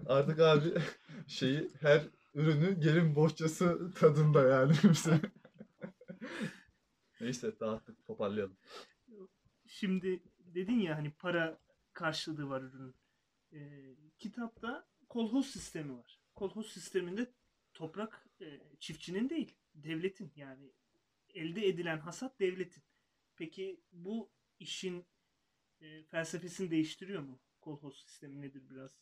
Artık 0.05 0.39
abi 0.39 0.73
şeyi 1.27 1.71
her 1.79 2.09
ürünü 2.33 2.79
gelin 2.79 3.15
bohçası 3.15 3.91
tadında 3.93 4.43
yani. 4.43 4.73
Neyse 7.21 7.59
dağıttık 7.59 8.05
toparlayalım. 8.05 8.57
Şimdi 9.67 10.23
dedin 10.55 10.79
ya 10.79 10.97
hani 10.97 11.11
para 11.11 11.59
karşılığı 11.93 12.49
var 12.49 12.61
ürünün. 12.61 12.95
Ee, 13.53 13.95
kitapta 14.17 14.87
kolhoz 15.09 15.45
sistemi 15.45 15.97
var. 15.97 16.19
Kolhoz 16.35 16.67
sisteminde 16.67 17.33
toprak 17.73 18.27
e, 18.41 18.61
çiftçinin 18.79 19.29
değil, 19.29 19.55
devletin 19.75 20.31
yani 20.35 20.71
elde 21.29 21.67
edilen 21.67 21.99
hasat 21.99 22.39
devletin. 22.39 22.83
Peki 23.35 23.81
bu 23.91 24.31
işin 24.59 25.05
e, 25.81 26.03
felsefesini 26.03 26.71
değiştiriyor 26.71 27.21
mu? 27.21 27.39
Kolhoz 27.61 27.97
sistemi 27.97 28.41
nedir 28.41 28.69
biraz 28.69 28.99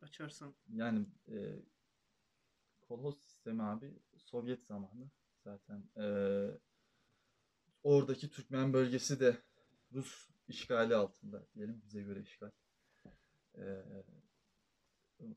açarsan. 0.00 0.54
Yani 0.68 1.06
e, 1.28 1.62
kolhoz 2.80 3.18
sistemi 3.20 3.62
abi 3.62 3.92
Sovyet 4.16 4.64
zamanı 4.64 5.10
zaten. 5.44 5.84
E, 5.96 6.06
oradaki 7.82 8.30
Türkmen 8.30 8.72
bölgesi 8.72 9.20
de 9.20 9.42
Rus 9.92 10.31
işgali 10.48 10.94
altında 10.94 11.46
diyelim 11.54 11.82
bize 11.84 12.02
göre 12.02 12.20
işgal. 12.20 12.50
E, 13.58 13.82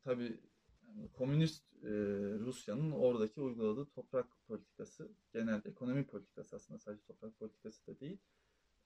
tabii 0.03 0.39
yani 0.87 1.11
komünist 1.11 1.63
e, 1.83 1.89
Rusya'nın 2.39 2.91
oradaki 2.91 3.41
uyguladığı 3.41 3.85
toprak 3.85 4.27
politikası, 4.47 5.11
genel 5.33 5.61
ekonomi 5.65 6.07
politikası 6.07 6.55
aslında 6.55 6.79
sadece 6.79 7.03
toprak 7.03 7.39
politikası 7.39 7.87
da 7.87 7.99
değil. 7.99 8.17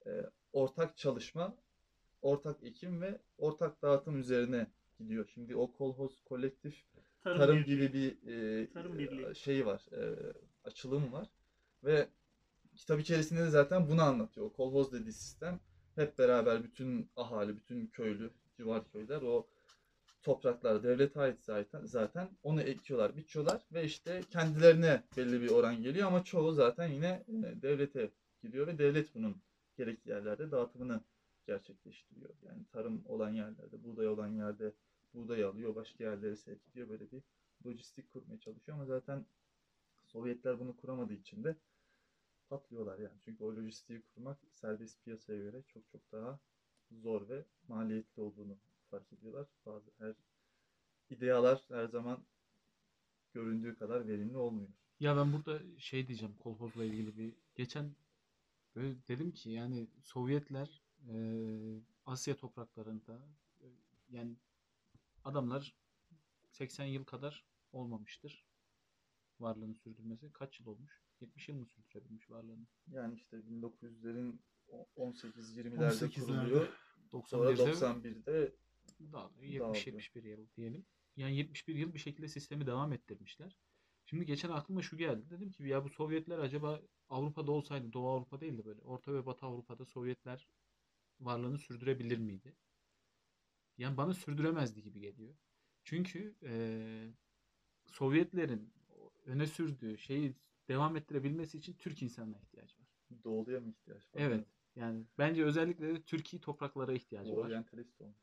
E, 0.06 0.10
ortak 0.52 0.96
çalışma, 0.96 1.56
ortak 2.22 2.62
ekim 2.64 3.00
ve 3.00 3.20
ortak 3.38 3.82
dağıtım 3.82 4.18
üzerine 4.20 4.66
gidiyor. 4.98 5.30
Şimdi 5.34 5.56
o 5.56 5.72
kolhoz 5.72 6.20
kolektif 6.24 6.84
Tarım, 7.24 7.38
tarım 7.38 7.56
birliği. 7.58 7.66
gibi 7.76 7.92
bir 7.92 8.32
e, 8.62 8.70
Tarım 8.72 8.98
birliği. 8.98 9.34
şey 9.34 9.66
var, 9.66 9.86
e, 9.92 10.32
açılım 10.64 11.12
var 11.12 11.28
ve 11.84 12.08
kitap 12.76 13.00
içerisinde 13.00 13.40
de 13.40 13.50
zaten 13.50 13.88
bunu 13.88 14.02
anlatıyor. 14.02 14.46
O 14.46 14.52
kolhoz 14.52 14.92
dediği 14.92 15.12
sistem 15.12 15.60
hep 15.94 16.18
beraber 16.18 16.64
bütün 16.64 17.10
ahali, 17.16 17.56
bütün 17.56 17.86
köylü, 17.86 18.30
civar 18.56 18.92
köyler 18.92 19.22
o 19.22 19.46
topraklar 20.22 20.82
devlete 20.82 21.20
ait 21.20 21.40
zaten 21.44 21.84
zaten 21.84 22.28
onu 22.42 22.62
ekiyorlar, 22.62 23.16
biçiyorlar 23.16 23.62
ve 23.72 23.84
işte 23.84 24.22
kendilerine 24.30 25.02
belli 25.16 25.40
bir 25.40 25.50
oran 25.50 25.82
geliyor 25.82 26.08
ama 26.08 26.24
çoğu 26.24 26.52
zaten 26.52 26.88
yine 26.88 27.24
e, 27.28 27.62
devlete 27.62 28.10
gidiyor 28.42 28.66
ve 28.66 28.78
devlet 28.78 29.14
bunun 29.14 29.36
gerekli 29.76 30.10
yerlerde 30.10 30.50
dağıtımını 30.50 31.00
gerçekleştiriyor. 31.46 32.30
Yani 32.42 32.64
tarım 32.72 33.02
olan 33.06 33.30
yerlerde, 33.30 33.84
buğday 33.84 34.08
olan 34.08 34.28
yerde 34.28 34.72
buğday 35.14 35.44
alıyor, 35.44 35.74
başka 35.74 36.04
yerlere 36.04 36.36
sevk 36.36 36.68
ediyor. 36.68 36.88
Böyle 36.88 37.10
bir 37.12 37.22
lojistik 37.66 38.12
kurmaya 38.12 38.40
çalışıyor 38.40 38.78
ama 38.78 38.86
zaten 38.86 39.24
Sovyetler 40.12 40.60
bunu 40.60 40.76
kuramadığı 40.76 41.12
için 41.12 41.44
de 41.44 41.56
patlıyorlar 42.50 42.98
yani. 42.98 43.18
Çünkü 43.24 43.44
o 43.44 43.56
lojistiği 43.56 44.02
kurmak 44.02 44.38
serbest 44.54 45.04
piyasaya 45.04 45.38
göre 45.38 45.62
çok 45.62 45.88
çok 45.88 46.12
daha 46.12 46.40
zor 46.90 47.28
ve 47.28 47.44
maliyetli 47.68 48.22
olduğunu 48.22 48.58
fark 48.90 49.12
ediyorlar. 49.12 49.48
Bazı 49.66 49.90
her 49.98 50.14
idealar 51.10 51.64
her 51.68 51.86
zaman 51.86 52.24
göründüğü 53.32 53.76
kadar 53.76 54.08
verimli 54.08 54.36
olmuyor. 54.36 54.68
Ya 55.00 55.16
ben 55.16 55.32
burada 55.32 55.60
şey 55.78 56.06
diyeceğim 56.06 56.34
kolhozla 56.38 56.84
ilgili 56.84 57.16
bir 57.18 57.34
geçen 57.54 57.96
böyle 58.76 58.94
dedim 59.08 59.32
ki 59.32 59.50
yani 59.50 59.88
Sovyetler 60.02 60.82
e, 61.08 61.14
Asya 62.06 62.36
topraklarında 62.36 63.18
e, 63.60 63.66
yani 64.10 64.36
adamlar 65.24 65.74
80 66.50 66.84
yıl 66.84 67.04
kadar 67.04 67.44
olmamıştır 67.72 68.44
varlığını 69.40 69.74
sürdürmesi. 69.74 70.32
Kaç 70.32 70.60
yıl 70.60 70.66
olmuş? 70.66 71.02
70 71.20 71.48
yıl 71.48 71.56
mı 71.56 71.66
sürdürebilmiş 71.66 72.30
varlığını? 72.30 72.66
Yani 72.86 73.14
işte 73.14 73.36
1900'lerin 73.36 74.38
18-20'lerde 74.96 75.76
18'lerde. 75.76 76.20
kuruluyor. 76.20 76.68
Sonra 77.26 77.50
91'de 77.52 77.62
91'de 77.62 78.52
dağılıyor. 79.12 79.60
Dağıldı. 79.60 79.78
70-71 79.78 80.28
yıl 80.28 80.46
diyelim. 80.56 80.86
Yani 81.16 81.36
71 81.36 81.74
yıl 81.74 81.94
bir 81.94 81.98
şekilde 81.98 82.28
sistemi 82.28 82.66
devam 82.66 82.92
ettirmişler. 82.92 83.56
Şimdi 84.06 84.26
geçen 84.26 84.50
aklıma 84.50 84.82
şu 84.82 84.96
geldi. 84.96 85.30
Dedim 85.30 85.50
ki 85.50 85.62
ya 85.62 85.84
bu 85.84 85.88
Sovyetler 85.88 86.38
acaba 86.38 86.82
Avrupa'da 87.08 87.52
olsaydı, 87.52 87.92
Doğu 87.92 88.08
Avrupa 88.08 88.40
değil 88.40 88.58
de 88.58 88.64
böyle 88.64 88.80
Orta 88.80 89.14
ve 89.14 89.26
Batı 89.26 89.46
Avrupa'da 89.46 89.84
Sovyetler 89.84 90.48
varlığını 91.20 91.58
sürdürebilir 91.58 92.18
miydi? 92.18 92.56
Yani 93.78 93.96
bana 93.96 94.14
sürdüremezdi 94.14 94.82
gibi 94.82 95.00
geliyor. 95.00 95.34
Çünkü 95.84 96.36
eee, 96.42 97.14
Sovyetlerin 97.86 98.72
öne 99.26 99.46
sürdüğü 99.46 99.98
şeyi 99.98 100.34
devam 100.70 100.96
ettirebilmesi 100.96 101.58
için 101.58 101.72
Türk 101.78 102.02
insanına 102.02 102.38
ihtiyacı 102.38 102.74
var. 102.80 102.88
doğuluya 103.24 103.60
mı 103.60 103.70
ihtiyaç 103.70 104.14
var? 104.14 104.20
Evet. 104.20 104.46
Yani 104.76 105.04
bence 105.18 105.44
özellikle 105.44 105.88
de 105.94 106.02
Türkiye 106.02 106.40
topraklara 106.40 106.92
ihtiyacı 106.92 107.36
var. 107.36 107.36
oryantalist 107.46 108.00
olmuş. 108.00 108.16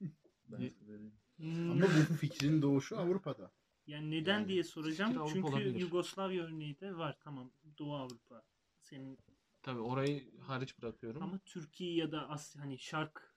Ben 0.48 0.58
Ye- 0.60 0.70
size 0.70 0.92
diyeyim. 0.98 1.14
Hmm, 1.36 1.70
Ama 1.70 1.82
bu 1.82 2.14
fikrin 2.14 2.62
doğuşu 2.62 2.98
Avrupa'da. 2.98 3.50
yani 3.86 4.10
neden 4.10 4.38
Yani 4.38 4.48
diye 4.48 4.64
soracağım. 4.64 5.18
Avrupa 5.18 5.32
Çünkü 5.32 5.48
olabilir. 5.48 5.80
Yugoslavya 5.80 6.44
örneği 6.44 6.80
de 6.80 6.96
var. 6.96 7.16
Tamam. 7.20 7.50
Doğu 7.78 7.94
Avrupa. 7.94 8.42
Senin 8.80 9.18
Tabii 9.62 9.80
orayı 9.80 10.40
hariç 10.40 10.78
bırakıyorum. 10.82 11.22
ama 11.22 11.38
Türkiye 11.46 11.94
ya 11.94 12.12
da 12.12 12.28
Asya 12.28 12.62
hani 12.62 12.78
şark 12.78 13.36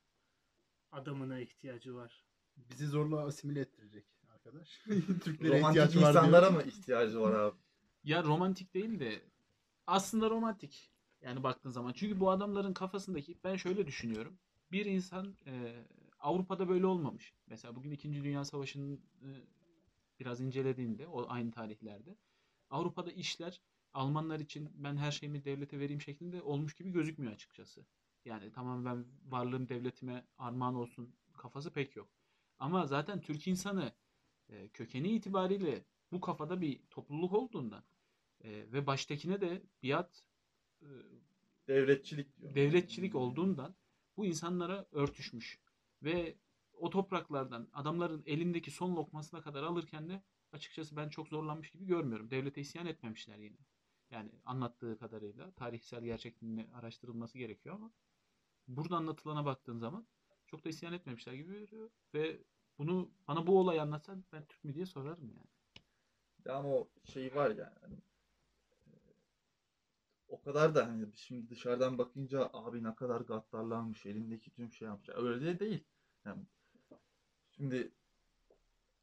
adamına 0.91 1.39
ihtiyacı 1.39 1.95
var. 1.95 2.23
Bizi 2.71 2.87
zorla 2.87 3.19
asimile 3.25 3.59
ettirecek 3.59 4.05
arkadaş. 4.33 4.81
Türklere 5.23 5.57
Romantik 5.59 5.81
ihtiyaç 5.83 5.95
var 5.95 6.09
insanlara 6.09 6.49
diyor. 6.49 6.63
mı 6.63 6.69
ihtiyacı 6.69 7.19
var 7.21 7.33
abi? 7.33 7.57
Ya 8.03 8.23
romantik 8.23 8.73
değil 8.73 8.99
de 8.99 9.21
aslında 9.87 10.29
romantik. 10.29 10.91
Yani 11.21 11.43
baktığın 11.43 11.69
zaman. 11.69 11.93
Çünkü 11.93 12.19
bu 12.19 12.31
adamların 12.31 12.73
kafasındaki 12.73 13.37
ben 13.43 13.55
şöyle 13.55 13.87
düşünüyorum. 13.87 14.39
Bir 14.71 14.85
insan 14.85 15.37
e, 15.47 15.85
Avrupa'da 16.19 16.69
böyle 16.69 16.85
olmamış. 16.85 17.33
Mesela 17.47 17.75
bugün 17.75 17.91
2. 17.91 18.23
Dünya 18.23 18.45
Savaşı'nı 18.45 18.93
e, 19.21 19.29
biraz 20.19 20.41
incelediğinde 20.41 21.07
o 21.07 21.25
aynı 21.29 21.51
tarihlerde 21.51 22.15
Avrupa'da 22.69 23.11
işler 23.11 23.61
Almanlar 23.93 24.39
için 24.39 24.69
ben 24.75 24.97
her 24.97 25.11
şeyimi 25.11 25.45
devlete 25.45 25.79
vereyim 25.79 26.01
şeklinde 26.01 26.41
olmuş 26.41 26.75
gibi 26.75 26.91
gözükmüyor 26.91 27.33
açıkçası. 27.33 27.85
Yani 28.25 28.51
tamam 28.51 28.85
ben 28.85 29.05
varlığım 29.25 29.69
devletime 29.69 30.25
armağan 30.37 30.75
olsun 30.75 31.15
kafası 31.37 31.73
pek 31.73 31.95
yok. 31.95 32.09
Ama 32.59 32.87
zaten 32.87 33.21
Türk 33.21 33.47
insanı 33.47 33.93
e, 34.49 34.69
kökeni 34.69 35.09
itibariyle 35.09 35.85
bu 36.11 36.21
kafada 36.21 36.61
bir 36.61 36.81
topluluk 36.89 37.33
olduğundan 37.33 37.83
e, 38.43 38.49
ve 38.71 38.87
baştakine 38.87 39.41
de 39.41 39.63
biat 39.83 40.23
e, 40.81 40.87
Devletçilik 41.67 42.37
diyor. 42.37 42.55
devletçilik 42.55 43.15
olduğundan 43.15 43.75
bu 44.17 44.25
insanlara 44.25 44.85
örtüşmüş 44.91 45.59
ve 46.03 46.37
o 46.73 46.89
topraklardan 46.89 47.69
adamların 47.73 48.23
elindeki 48.25 48.71
son 48.71 48.95
lokmasına 48.95 49.41
kadar 49.41 49.63
alırken 49.63 50.09
de 50.09 50.23
açıkçası 50.51 50.95
ben 50.95 51.09
çok 51.09 51.27
zorlanmış 51.27 51.71
gibi 51.71 51.85
görmüyorum. 51.85 52.31
Devlete 52.31 52.61
isyan 52.61 52.85
etmemişler 52.85 53.37
yine. 53.37 53.57
Yani 54.11 54.31
anlattığı 54.45 54.99
kadarıyla 54.99 55.51
tarihsel 55.51 56.03
gerçekliğini 56.03 56.67
araştırılması 56.73 57.37
gerekiyor 57.37 57.75
ama 57.75 57.91
burada 58.67 58.97
anlatılana 58.97 59.45
baktığın 59.45 59.77
zaman 59.77 60.07
çok 60.47 60.65
da 60.65 60.69
isyan 60.69 60.93
etmemişler 60.93 61.33
gibi 61.33 61.53
görüyor 61.53 61.89
ve 62.13 62.43
bunu 62.77 63.11
bana 63.27 63.47
bu 63.47 63.59
olayı 63.59 63.81
anlatsan 63.81 64.25
ben 64.33 64.45
Türk 64.45 64.63
mü 64.63 64.73
diye 64.73 64.85
sorarım 64.85 65.29
yani. 65.29 65.58
Ya 66.45 66.53
ama 66.55 66.69
o 66.69 66.89
şey 67.03 67.35
var 67.35 67.49
yani. 67.49 67.95
e, 68.87 68.91
o 70.27 70.41
kadar 70.41 70.75
da 70.75 70.87
hani 70.87 71.05
şimdi 71.15 71.49
dışarıdan 71.49 71.97
bakınca 71.97 72.49
abi 72.53 72.83
ne 72.83 72.95
kadar 72.95 73.21
gaddarlanmış 73.21 74.05
elindeki 74.05 74.51
tüm 74.51 74.71
şey 74.73 74.87
yapmış. 74.87 75.09
Öyle 75.09 75.45
de 75.45 75.59
değil. 75.59 75.83
Yani 76.25 76.43
şimdi 77.51 77.91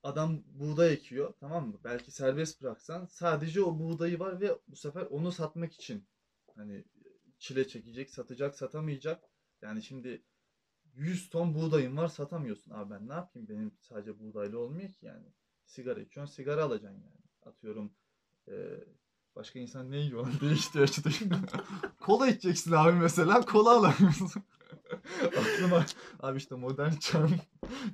adam 0.02 0.42
buğday 0.46 0.92
ekiyor 0.92 1.34
tamam 1.40 1.68
mı? 1.68 1.78
Belki 1.84 2.10
serbest 2.10 2.62
bıraksan 2.62 3.06
sadece 3.06 3.62
o 3.62 3.78
buğdayı 3.78 4.18
var 4.18 4.40
ve 4.40 4.58
bu 4.68 4.76
sefer 4.76 5.02
onu 5.02 5.32
satmak 5.32 5.72
için 5.74 6.04
hani 6.56 6.84
çile 7.38 7.68
çekecek, 7.68 8.10
satacak, 8.10 8.54
satamayacak. 8.54 9.24
Yani 9.62 9.82
şimdi 9.82 10.22
100 10.94 11.30
ton 11.30 11.54
buğdayın 11.54 11.96
var 11.96 12.08
satamıyorsun. 12.08 12.72
Abi 12.72 12.90
ben 12.94 13.08
ne 13.08 13.12
yapayım? 13.14 13.48
Benim 13.48 13.72
sadece 13.80 14.20
buğdayla 14.20 14.58
olmuyor 14.58 14.90
ki 14.92 15.06
yani. 15.06 15.26
Sigara 15.66 16.00
içiyorsun, 16.00 16.34
sigara 16.34 16.64
alacaksın 16.64 17.02
yani. 17.02 17.25
Atıyorum 17.46 17.92
e, 18.48 18.54
başka 19.36 19.58
insan 19.58 19.90
ne 19.90 19.96
yiyor? 19.96 20.26
Değişti 20.40 20.80
açıdan. 20.80 21.12
kola 22.00 22.26
içeceksin 22.28 22.72
abi 22.72 22.92
mesela. 22.92 23.40
Kola 23.40 23.70
alamıyorsun. 23.70 24.42
Aklıma 25.24 25.86
abi 26.20 26.38
işte 26.38 26.54
modern 26.54 26.92
çağın 26.96 27.30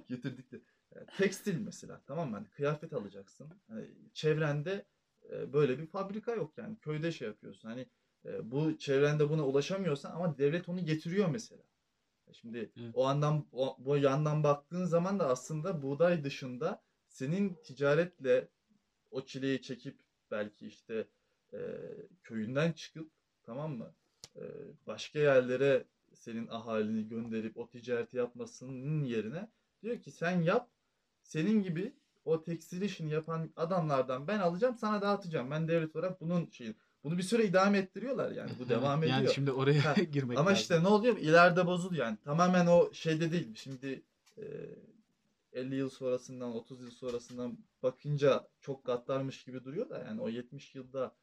getirdik 0.08 0.52
de. 0.52 0.60
E, 0.96 1.06
Tekstil 1.18 1.58
mesela 1.58 2.00
tamam 2.06 2.30
mı? 2.30 2.36
Hani 2.36 2.48
kıyafet 2.50 2.92
alacaksın. 2.92 3.48
Hani 3.68 3.90
çevrende 4.12 4.86
e, 5.30 5.52
böyle 5.52 5.78
bir 5.78 5.86
fabrika 5.86 6.32
yok 6.34 6.58
yani. 6.58 6.78
Köyde 6.78 7.12
şey 7.12 7.28
yapıyorsun. 7.28 7.68
Hani 7.68 7.86
e, 8.24 8.50
bu 8.50 8.78
çevrende 8.78 9.30
buna 9.30 9.46
ulaşamıyorsan 9.46 10.10
ama 10.10 10.38
devlet 10.38 10.68
onu 10.68 10.84
getiriyor 10.84 11.28
mesela. 11.28 11.62
E, 12.28 12.32
Şimdi 12.32 12.58
Evet. 12.58 12.90
o 12.94 13.06
andan 13.06 13.46
o, 13.52 13.76
bu 13.78 13.96
yandan 13.96 14.44
baktığın 14.44 14.84
zaman 14.84 15.18
da 15.18 15.28
aslında 15.28 15.82
buğday 15.82 16.24
dışında 16.24 16.82
senin 17.08 17.54
ticaretle 17.64 18.48
o 19.12 19.24
çileyi 19.24 19.62
çekip 19.62 19.96
belki 20.30 20.66
işte 20.66 21.08
e, 21.52 21.58
köyünden 22.22 22.72
çıkıp 22.72 23.10
tamam 23.42 23.76
mı? 23.76 23.94
E, 24.36 24.42
başka 24.86 25.18
yerlere 25.18 25.84
senin 26.14 26.48
ahalini 26.48 27.08
gönderip 27.08 27.56
o 27.58 27.68
ticareti 27.68 28.16
yapmasının 28.16 29.04
yerine 29.04 29.48
diyor 29.82 30.00
ki 30.00 30.10
sen 30.10 30.42
yap 30.42 30.70
senin 31.22 31.62
gibi 31.62 31.92
o 32.24 32.42
tekstil 32.42 32.82
işini 32.82 33.12
yapan 33.12 33.50
adamlardan 33.56 34.28
ben 34.28 34.38
alacağım 34.38 34.76
sana 34.78 35.02
dağıtacağım. 35.02 35.50
Ben 35.50 35.68
devlet 35.68 35.96
olarak 35.96 36.20
bunun 36.20 36.46
şeyi 36.50 36.74
bunu 37.04 37.18
bir 37.18 37.22
süre 37.22 37.44
idame 37.44 37.78
ettiriyor 37.78 38.30
yani 38.32 38.50
bu 38.58 38.68
devam 38.68 39.02
ediyor. 39.02 39.18
Yani 39.18 39.34
şimdi 39.34 39.52
oraya 39.52 39.84
Ha, 39.84 39.94
girmek 40.12 40.38
Ama 40.38 40.50
lazım. 40.50 40.60
işte 40.62 40.82
ne 40.82 40.88
oluyor? 40.88 41.16
İleride 41.16 41.66
bozuluyor 41.66 42.06
yani. 42.06 42.16
Tamamen 42.24 42.66
o 42.66 42.92
şeyde 42.92 43.32
değil. 43.32 43.54
Şimdi 43.54 44.02
e, 44.38 44.42
50 45.52 45.74
yıl 45.74 45.90
sonrasından 45.90 46.52
30 46.52 46.80
yıl 46.80 46.90
sonrasından 46.90 47.58
bakınca 47.82 48.48
çok 48.60 48.84
katlarmış 48.84 49.44
gibi 49.44 49.64
duruyor 49.64 49.90
da 49.90 49.98
yani 49.98 50.20
o 50.20 50.28
70 50.28 50.74
yılda 50.74 51.16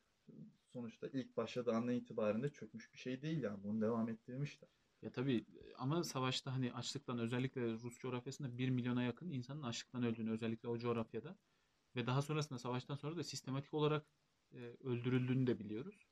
sonuçta 0.65 1.08
ilk 1.08 1.38
başladığı 1.38 1.72
andan 1.72 1.94
itibaren 1.94 2.44
de 2.44 2.50
çökmüş 2.50 2.94
bir 2.94 2.98
şey 2.98 3.22
değil 3.22 3.44
yani. 3.44 3.63
Bunu 3.63 3.82
devam 3.82 4.10
ettirmişler. 4.10 4.70
Ya 5.02 5.12
tabii 5.12 5.46
ama 5.78 6.04
savaşta 6.04 6.54
hani 6.54 6.74
açlıktan 6.74 7.20
özellikle 7.20 7.62
Rus 7.62 8.00
coğrafyasında 8.00 8.58
1 8.58 8.70
milyona 8.70 9.04
yakın 9.04 9.32
insanın 9.32 9.63
açlıktan 9.63 10.04
öldüğünü 10.04 10.32
özellikle 10.32 10.68
o 10.68 10.78
coğrafyada 10.78 11.36
ve 11.96 12.08
daha 12.08 12.22
sonrasında 12.22 12.60
savaştan 12.60 12.96
sonra 12.96 13.15
da 13.18 13.24
sistematik 13.24 13.74
olarak 13.74 14.06
e, 14.54 14.58
öldürüldüğünü 14.84 15.48
de 15.48 15.60
biliyoruz. 15.60 16.08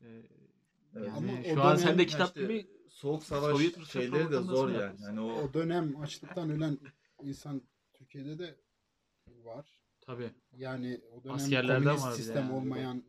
E, 0.00 0.22
Evet. 0.96 1.08
yani 1.08 1.30
Ama 1.30 1.44
şu 1.44 1.60
o 1.60 1.62
an 1.62 1.76
sende 1.76 2.06
kitap 2.06 2.28
işte 2.28 2.40
gibi 2.42 2.66
soğuk 2.88 3.24
savaş 3.24 3.52
Sovyet 3.52 3.86
şeyleri 3.86 4.30
de 4.30 4.40
zor 4.40 4.68
yani. 4.70 5.02
Yani 5.02 5.20
o, 5.20 5.42
O 5.42 5.54
dönem 5.54 6.00
açlıktan 6.00 6.50
ölen 6.50 6.78
insan 7.22 7.62
Türkiye'de 7.94 8.38
de 8.38 8.60
var. 9.28 9.78
tabii 10.00 10.30
Yani 10.52 11.00
o 11.12 11.24
dönem 11.24 11.34
Askerlerden 11.34 11.82
komünist 11.84 12.06
bir 12.06 12.12
sistem 12.12 12.42
yani. 12.44 12.52
olmayan 12.52 13.04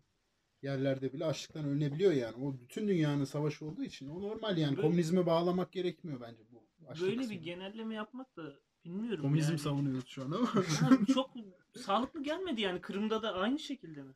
yerlerde 0.62 1.14
bile 1.14 1.26
açlıktan 1.26 1.66
ölünebiliyor 1.66 2.12
yani. 2.12 2.46
O 2.46 2.60
bütün 2.62 2.88
dünyanın 2.88 3.24
savaşı 3.24 3.66
olduğu 3.66 3.84
için 3.84 4.10
o 4.10 4.22
normal 4.22 4.58
yani. 4.58 4.78
Böyle- 4.78 4.88
Komünizme 4.88 5.26
bağlamak 5.26 5.72
gerekmiyor 5.72 6.22
bence 6.22 6.44
bu 6.52 6.68
açlık 6.88 7.02
Böyle 7.08 7.16
bir 7.18 7.22
kısmını. 7.22 7.42
genelleme 7.42 7.96
yapmak 7.96 8.36
da 8.38 8.60
bilmiyorum 8.86 9.22
Komünizm 9.22 9.50
yani. 9.50 9.60
savunuyoruz 9.60 10.08
şu 10.08 10.24
an 10.24 10.32
ama. 10.32 10.48
Ha, 10.80 11.06
çok 11.14 11.32
sağlıklı 11.76 12.24
gelmedi 12.24 12.62
yani. 12.62 12.82
Kırım'da 12.82 13.24
da 13.24 13.34
aynı 13.34 13.60
şekilde 13.60 14.04
mi? 14.04 14.14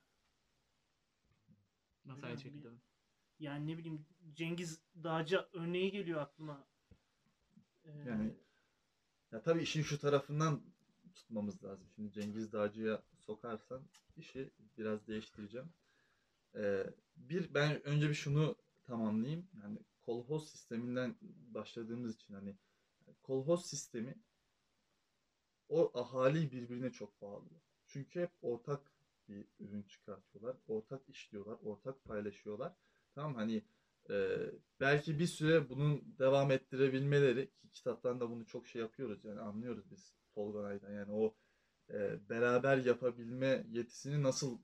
nasıl 2.06 2.24
aynı 2.24 2.36
mi? 2.36 2.42
şekilde. 2.42 2.68
Yani 3.40 3.68
ne 3.68 3.78
bileyim 3.78 4.06
Cengiz 4.34 4.82
Dağcı 5.04 5.46
örneği 5.54 5.92
geliyor 5.92 6.22
aklıma. 6.22 6.68
Ee, 7.86 7.90
Yani 8.08 8.34
ya 9.32 9.42
tabii 9.42 9.62
işin 9.62 9.82
şu 9.82 10.00
tarafından 10.00 10.62
tutmamız 11.16 11.64
lazım. 11.64 11.88
Şimdi 11.96 12.12
Cengiz 12.12 12.52
Dağcı'ya 12.54 13.04
sokarsan 13.18 13.82
işi 14.18 14.52
biraz 14.78 15.08
değiştireceğim. 15.08 15.70
Ee, 16.56 16.84
bir 17.18 17.54
ben 17.54 17.88
önce 17.88 18.10
bir 18.10 18.14
şunu 18.14 18.56
tamamlayayım. 18.84 19.48
Yani 19.64 19.80
kolhoz 20.06 20.50
sisteminden 20.50 21.16
başladığımız 21.54 22.16
için 22.16 22.34
hani 22.34 22.56
kolhoz 23.24 23.66
sistemi 23.66 24.16
o 25.70 25.92
ahali 26.00 26.52
birbirine 26.52 26.92
çok 26.92 27.22
bağlıyor. 27.22 27.62
Çünkü 27.88 28.22
hep 28.22 28.32
ortak 28.42 28.92
bir 29.30 29.46
ürün 29.60 29.84
çıkartıyorlar. 29.84 30.58
Ortak 30.68 31.10
işliyorlar. 31.10 31.58
Ortak 31.64 32.04
paylaşıyorlar. 32.04 32.74
Tamam 33.16 33.36
hani 33.36 33.64
e, 34.10 34.38
belki 34.80 35.20
bir 35.20 35.28
süre 35.28 35.70
bunun 35.70 36.16
devam 36.20 36.52
ettirebilmeleri 36.52 37.52
ki 37.52 37.72
kitaptan 37.72 38.20
da 38.20 38.30
bunu 38.30 38.46
çok 38.46 38.68
şey 38.68 38.82
yapıyoruz 38.82 39.26
yani 39.26 39.40
anlıyoruz 39.40 39.92
biz 39.92 40.14
Tolga'yla 40.36 40.90
yani 40.90 41.12
o 41.12 41.36
e, 41.90 42.30
beraber 42.30 42.78
yapabilme 42.78 43.66
yetisini 43.70 44.24
nasıl 44.24 44.60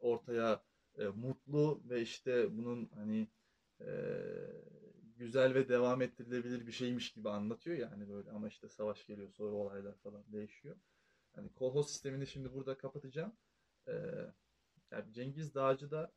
ortaya 0.00 0.62
e, 0.98 1.06
mutlu 1.06 1.82
ve 1.90 2.02
işte 2.02 2.56
bunun 2.56 2.90
hani 2.94 3.28
e, 3.80 3.90
güzel 5.16 5.54
ve 5.54 5.68
devam 5.68 6.02
ettirilebilir 6.02 6.66
bir 6.66 6.72
şeymiş 6.72 7.12
gibi 7.12 7.28
anlatıyor 7.28 7.76
yani 7.76 8.08
böyle 8.08 8.30
ama 8.30 8.48
işte 8.48 8.68
savaş 8.68 9.06
geliyor 9.06 9.30
sonra 9.30 9.56
olaylar 9.56 9.94
falan 9.94 10.32
değişiyor. 10.32 10.76
Yani 11.36 11.52
kolhoz 11.54 11.90
sistemini 11.90 12.26
şimdi 12.26 12.54
burada 12.54 12.78
kapatacağım. 12.78 13.32
E, 13.88 13.92
yani 14.90 15.12
Cengiz 15.12 15.54
Dağcı 15.54 15.90
da 15.90 16.12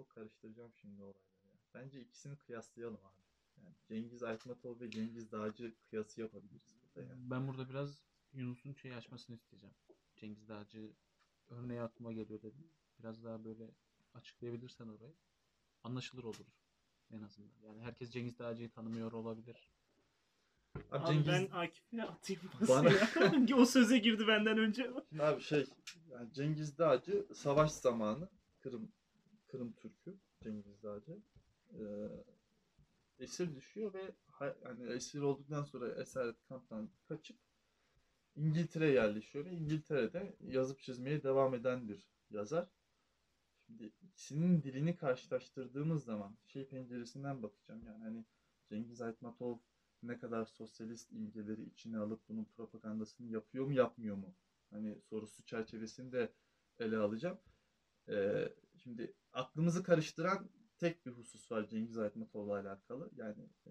çok 0.00 0.10
karıştıracağım 0.10 0.72
şimdi 0.74 1.02
olayları. 1.02 1.18
ya. 1.44 1.50
Bence 1.74 2.00
ikisini 2.00 2.38
kıyaslayalım 2.38 3.00
abi. 3.04 3.22
Yani 3.64 3.74
Cengiz 3.88 4.22
Aytmatov 4.22 4.80
ve 4.80 4.90
Cengiz 4.90 5.32
Dağcı 5.32 5.74
kıyası 5.90 6.20
yapabiliriz 6.20 6.74
burada 6.82 7.08
yani. 7.08 7.30
Ben 7.30 7.48
burada 7.48 7.68
biraz 7.68 8.02
Yunus'un 8.32 8.72
şey 8.72 8.94
açmasını 8.94 9.36
isteyeceğim. 9.36 9.74
Cengiz 10.16 10.48
Dağcı 10.48 10.92
örneği 11.48 11.80
aklıma 11.80 12.12
geliyor 12.12 12.42
dedim. 12.42 12.70
Biraz 12.98 13.24
daha 13.24 13.44
böyle 13.44 13.70
açıklayabilirsen 14.14 14.88
orayı. 14.88 15.14
Anlaşılır 15.84 16.24
olur 16.24 16.46
en 17.10 17.22
azından. 17.22 17.62
Yani 17.62 17.82
herkes 17.82 18.10
Cengiz 18.10 18.38
Dağcı'yı 18.38 18.70
tanımıyor 18.70 19.12
olabilir. 19.12 19.70
Abi, 20.76 20.84
Abi 20.90 21.06
Cengiz 21.06 21.26
ben 21.28 21.48
Akif'e 21.52 22.02
atayım 22.02 22.42
Bana- 22.68 22.92
Bana... 23.16 23.56
o 23.56 23.66
söze 23.66 23.98
girdi 23.98 24.26
benden 24.28 24.58
önce. 24.58 24.90
Şimdi 25.08 25.22
abi 25.22 25.42
şey 25.42 25.66
yani 26.08 26.32
Cengiz 26.32 26.78
Dağcı 26.78 27.26
savaş 27.34 27.70
zamanı 27.70 28.28
Kırım 28.60 28.92
Kırım 29.50 29.72
Türk'ü 29.72 30.18
Cengiz 30.42 30.84
ee, 30.84 31.80
esir 33.18 33.56
düşüyor 33.56 33.94
ve 33.94 34.14
yani 34.64 34.92
esir 34.92 35.20
olduktan 35.20 35.62
sonra 35.62 36.02
esaret 36.02 36.36
kamptan 36.48 36.90
kaçıp 37.08 37.36
İngiltere'ye 38.36 38.92
yerleşiyor 38.92 39.44
ve 39.44 39.50
İngiltere'de 39.50 40.36
yazıp 40.40 40.80
çizmeye 40.80 41.22
devam 41.22 41.54
eden 41.54 41.88
bir 41.88 42.10
yazar. 42.30 42.68
Şimdi 43.66 43.92
ikisinin 44.02 44.62
dilini 44.62 44.96
karşılaştırdığımız 44.96 46.04
zaman 46.04 46.36
şey 46.46 46.68
penceresinden 46.68 47.42
bakacağım 47.42 47.86
yani 47.86 48.02
hani 48.02 48.24
Cengiz 48.68 49.00
Aytmatov 49.00 49.58
ne 50.02 50.18
kadar 50.18 50.44
sosyalist 50.44 51.12
imgeleri 51.12 51.62
içine 51.62 51.98
alıp 51.98 52.28
bunun 52.28 52.44
propagandasını 52.44 53.32
yapıyor 53.32 53.66
mu 53.66 53.72
yapmıyor 53.72 54.16
mu? 54.16 54.34
Hani 54.70 55.00
sorusu 55.00 55.44
çerçevesinde 55.44 56.32
ele 56.78 56.96
alacağım. 56.96 57.38
Ee, 58.08 58.48
şimdi 58.82 59.14
aklımızı 59.32 59.82
karıştıran 59.82 60.48
tek 60.78 61.06
bir 61.06 61.10
husus 61.10 61.52
var 61.52 61.68
Cengiz 61.68 61.98
Aytmatov'la 61.98 62.60
alakalı. 62.60 63.10
Yani 63.16 63.48
e, 63.66 63.70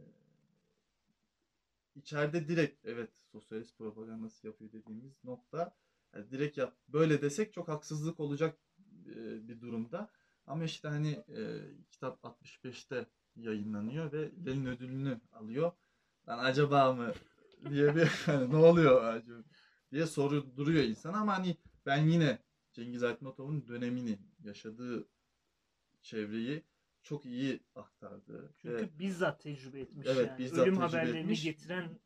içeride 1.95 2.47
direkt 2.47 2.85
evet 2.85 3.09
sosyalist 3.31 3.77
propagandası 3.77 4.47
yapıyor 4.47 4.71
dediğimiz 4.71 5.23
nokta 5.23 5.75
yani 6.15 6.31
direkt 6.31 6.57
yap 6.57 6.75
böyle 6.87 7.21
desek 7.21 7.53
çok 7.53 7.67
haksızlık 7.67 8.19
olacak 8.19 8.57
e, 9.05 9.47
bir 9.47 9.61
durumda. 9.61 10.09
Ama 10.47 10.63
işte 10.63 10.87
hani 10.87 11.11
e, 11.11 11.61
kitap 11.91 12.23
65'te 12.23 13.05
yayınlanıyor 13.35 14.11
ve 14.11 14.31
Lenin 14.45 14.65
ödülünü 14.65 15.21
alıyor. 15.31 15.71
Lan 16.27 16.39
acaba 16.39 16.93
mı 16.93 17.13
diye 17.69 17.95
bir 17.95 18.05
hani 18.25 18.49
ne 18.49 18.57
oluyor 18.57 19.03
acaba 19.03 19.43
diye 19.91 20.05
soru 20.05 20.57
duruyor 20.57 20.83
insan 20.83 21.13
ama 21.13 21.37
hani 21.37 21.57
ben 21.85 22.07
yine 22.07 22.39
Cengiz 22.73 23.03
Aytmatov'un 23.03 23.67
dönemini 23.67 24.19
yaşadığı 24.43 25.07
çevreyi 26.01 26.63
çok 27.03 27.25
iyi 27.25 27.59
aktardı. 27.75 28.53
Çünkü 28.57 28.75
Ve 28.77 28.99
bizzat 28.99 29.41
tecrübe 29.41 29.79
etmiş 29.79 30.07
Evet, 30.09 30.27
yani. 30.27 30.39
bizzat 30.39 30.59
Ölüm 30.59 30.75
tecrübe 30.75 30.85
haberlerini 30.87 31.19
etmiş. 31.19 31.43
getiren 31.43 31.99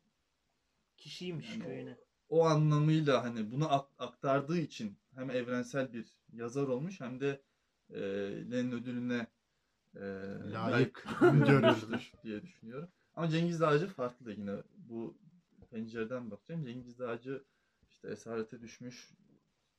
kişiymiş 0.96 1.50
Yani 1.50 1.62
o- 1.62 1.66
köyüne. 1.66 1.96
o 2.28 2.44
anlamıyla 2.44 3.24
hani 3.24 3.52
bunu 3.52 3.72
ak- 3.72 3.90
aktardığı 3.98 4.58
için 4.58 4.96
hem 5.14 5.30
evrensel 5.30 5.92
bir 5.92 6.06
yazar 6.32 6.62
olmuş 6.68 7.00
hem 7.00 7.20
de 7.20 7.42
e, 7.90 8.00
Lenin 8.50 8.72
ödülüne 8.72 9.26
e, 9.94 10.00
Layık 10.52 11.06
görülmüştür 11.20 12.12
diye 12.24 12.42
düşünüyorum. 12.42 12.88
Ama 13.14 13.28
Cengiz 13.28 13.60
Dağcı 13.60 13.86
farklı 13.88 14.32
yine 14.32 14.56
bu 14.76 15.18
pencereden 15.70 16.30
bakacağım. 16.30 16.64
Cengiz 16.64 16.98
Dağcı 16.98 17.44
işte 17.88 18.08
esarete 18.08 18.60
düşmüş, 18.60 19.12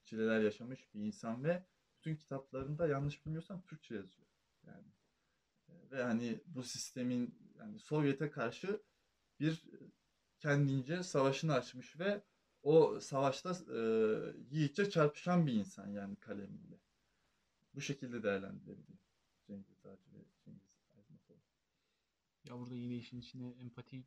çileler 0.06 0.42
yaşamış 0.42 0.94
bir 0.94 1.00
insan 1.02 1.44
ve 1.44 1.66
bütün 1.98 2.16
kitaplarında 2.16 2.88
yanlış 2.88 3.26
bilmiyorsam 3.26 3.62
Türkçe 3.62 3.96
yazıyor. 3.96 4.28
yani. 4.68 4.88
E, 5.70 5.92
Ve 5.92 6.04
hani 6.04 6.40
bu 6.46 6.64
sistemin 6.64 7.40
yani 7.58 7.80
Sovyet'e 7.80 8.32
karşı 8.32 8.82
bir 9.40 9.54
e, 9.74 9.78
kendince 10.40 11.04
savaşını 11.04 11.54
açmış 11.54 12.00
ve 12.00 12.24
o 12.64 13.00
savaşta 13.00 13.52
e, 13.52 13.80
yiğitçe 14.52 14.90
çarpışan 14.90 15.48
bir 15.48 15.54
insan 15.54 15.88
yani 15.88 16.16
kalemiyle. 16.16 16.80
Bu 17.76 17.82
şekilde 17.82 18.24
değerlendirilebiliyor 18.24 19.00
Cengiz 19.48 19.84
Dağcı 19.84 20.14
ve 20.14 20.26
Cengiz 20.46 20.72
Aytmatov. 20.98 21.36
Ya 22.44 22.60
burada 22.60 22.76
yine 22.76 22.98
işin 22.98 23.20
içine 23.20 23.50
empati 23.52 24.06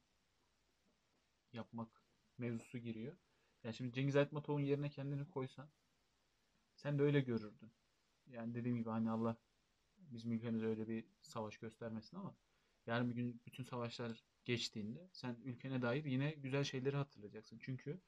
yapmak 1.52 2.02
mevzusu 2.38 2.78
giriyor. 2.78 3.16
Yani 3.64 3.74
şimdi 3.74 3.92
Cengiz 3.92 4.16
Aytmatov'un 4.16 4.60
yerine 4.60 4.90
kendini 4.90 5.28
koysan 5.28 5.68
sen 6.78 6.98
de 7.00 7.04
öyle 7.04 7.20
görürdün. 7.20 7.72
Yani 8.26 8.54
dediğim 8.54 8.78
gibi 8.78 8.90
hani 8.90 9.10
Allah 9.10 9.38
bizim 9.98 10.32
ülkemize 10.32 10.66
öyle 10.66 10.88
bir 10.88 11.06
savaş 11.22 11.58
göstermesin 11.58 12.16
ama 12.16 12.36
yarın 12.86 13.10
bir 13.10 13.14
gün 13.14 13.42
bütün 13.46 13.64
savaşlar 13.64 14.24
geçtiğinde 14.44 15.10
sen 15.12 15.36
ülkene 15.44 15.82
dair 15.82 16.04
yine 16.04 16.30
güzel 16.32 16.64
şeyleri 16.64 16.96
hatırlayacaksın. 16.96 17.58
Çünkü 17.62 18.00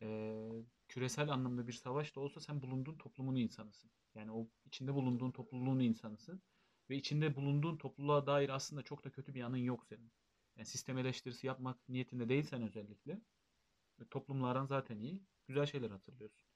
eee, 0.00 0.64
küresel 0.88 1.30
anlamda 1.30 1.66
bir 1.68 1.72
savaş 1.72 2.16
da 2.16 2.20
olsa 2.20 2.40
sen 2.40 2.62
bulunduğun 2.62 2.96
toplumun 2.98 3.36
insanısın. 3.36 3.90
Yani 4.14 4.32
o 4.32 4.50
içinde 4.64 4.94
bulunduğun 4.94 5.30
topluluğun 5.30 5.80
insanısın. 5.80 6.42
Ve 6.90 6.96
içinde 6.96 7.36
bulunduğun 7.36 7.76
topluluğa 7.76 8.26
dair 8.26 8.48
aslında 8.48 8.82
çok 8.82 9.04
da 9.04 9.10
kötü 9.12 9.34
bir 9.34 9.40
yanın 9.40 9.56
yok 9.56 9.86
senin. 9.86 10.12
Yani 10.56 10.66
sistem 10.66 10.98
eleştirisi 10.98 11.46
yapmak 11.46 11.88
niyetinde 11.88 12.28
değilsen 12.28 12.62
özellikle 12.62 13.20
e, 14.00 14.04
toplumla 14.10 14.48
aran 14.48 14.66
zaten 14.66 14.98
iyi. 15.00 15.22
Güzel 15.48 15.66
şeyler 15.66 15.90
hatırlıyorsun. 15.90 16.47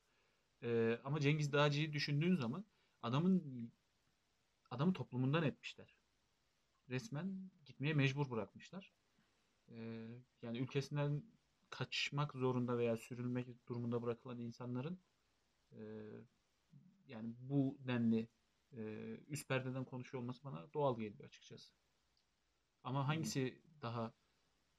Ee, 0.63 1.01
ama 1.05 1.21
Cengiz 1.21 1.53
Dağcı'yı 1.53 1.93
düşündüğün 1.93 2.35
zaman 2.35 2.65
adamın 3.03 3.73
adamı 4.71 4.93
toplumundan 4.93 5.43
etmişler. 5.43 5.95
Resmen 6.89 7.51
gitmeye 7.65 7.95
mecbur 7.95 8.31
bırakmışlar. 8.31 8.93
Ee, 9.69 10.09
yani 10.43 10.59
ülkesinden 10.59 11.23
kaçmak 11.71 12.33
zorunda 12.33 12.79
veya 12.79 12.97
sürülmek 12.97 13.69
durumunda 13.69 14.03
bırakılan 14.03 14.39
insanların 14.39 14.99
e, 15.73 15.81
yani 17.07 17.35
bu 17.39 17.79
denli 17.81 18.29
e, 18.73 18.81
üst 19.29 19.49
perdeden 19.49 19.85
konuşuyor 19.85 20.23
olması 20.23 20.45
bana 20.45 20.73
doğal 20.75 20.99
geliyor 20.99 21.25
açıkçası. 21.25 21.75
Ama 22.85 23.09
hangisi 23.09 23.63
daha 23.83 24.15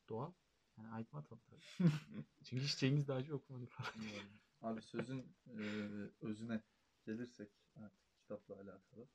doğal? 0.09 0.33
Yani 0.77 0.87
Aytmatov 0.89 1.37
tabii. 1.37 1.61
Çünkü 2.43 2.63
hiç 2.63 2.77
Cengiz 2.77 3.07
Dağcı 3.07 3.35
okumadım 3.35 3.65
falan. 3.65 3.91
Abi 4.63 4.81
sözün 4.81 5.25
e, 5.47 5.61
özüne 6.21 6.61
gelirsek 7.05 7.49
artık 7.75 8.17
kitapla 8.17 8.55
alakalı. 8.55 9.07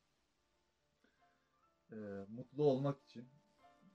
E, 1.92 1.96
mutlu 2.28 2.64
olmak 2.64 3.02
için 3.02 3.28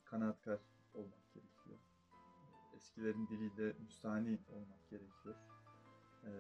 kanaatkar 0.05 0.59
olmak 0.93 1.33
gerekiyor. 1.33 1.77
Eskilerin 2.75 3.27
diliyle 3.27 3.73
müstahni 3.79 4.39
olmak 4.49 4.89
gerekiyor. 4.89 5.35
E, 6.23 6.31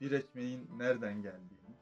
bir 0.00 0.10
ekmeğin 0.10 0.78
nereden 0.78 1.22
geldiğini, 1.22 1.76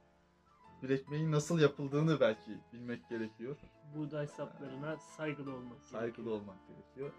bir 0.83 0.91
ekmeğin 0.91 1.33
nasıl 1.33 1.59
yapıldığını 1.59 2.21
belki 2.21 2.59
bilmek 2.73 3.09
gerekiyor. 3.09 3.57
Buğday 3.95 4.27
saplarına 4.27 4.97
saygılı 4.97 5.55
olmak 5.55 5.83
Saygılı 5.85 6.17
gerekiyor. 6.17 6.41
olmak 6.41 6.69
gerekiyor. 6.69 7.13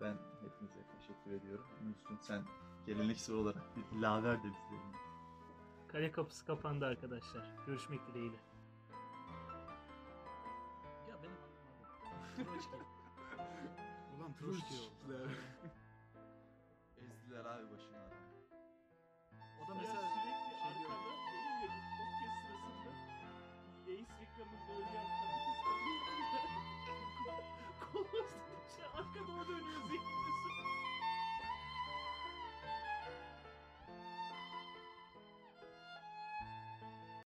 Ben 0.00 0.14
hepinize 0.42 0.86
teşekkür 0.98 1.30
ediyorum. 1.30 1.64
Müslüm 1.88 2.18
sen 2.22 2.42
geleneksel 2.90 3.36
olarak 3.36 3.62
bir 3.76 4.00
laver 4.02 4.38
de 4.38 4.44
bizlerin. 4.44 4.94
Kale 5.88 6.12
kapısı 6.12 6.46
kapandı 6.46 6.86
arkadaşlar. 6.86 7.44
Görüşmek 7.66 8.06
dileğiyle. 8.06 8.36
Ya 11.08 11.22
benim 11.22 11.36
anlamadım. 11.98 12.84
Ulan 14.18 14.32
Ezdiler 16.98 17.44
abi 17.44 17.70
başına 17.72 17.98
adam. 17.98 18.18
O 19.64 19.68
da 19.68 19.74
mesela 19.74 20.09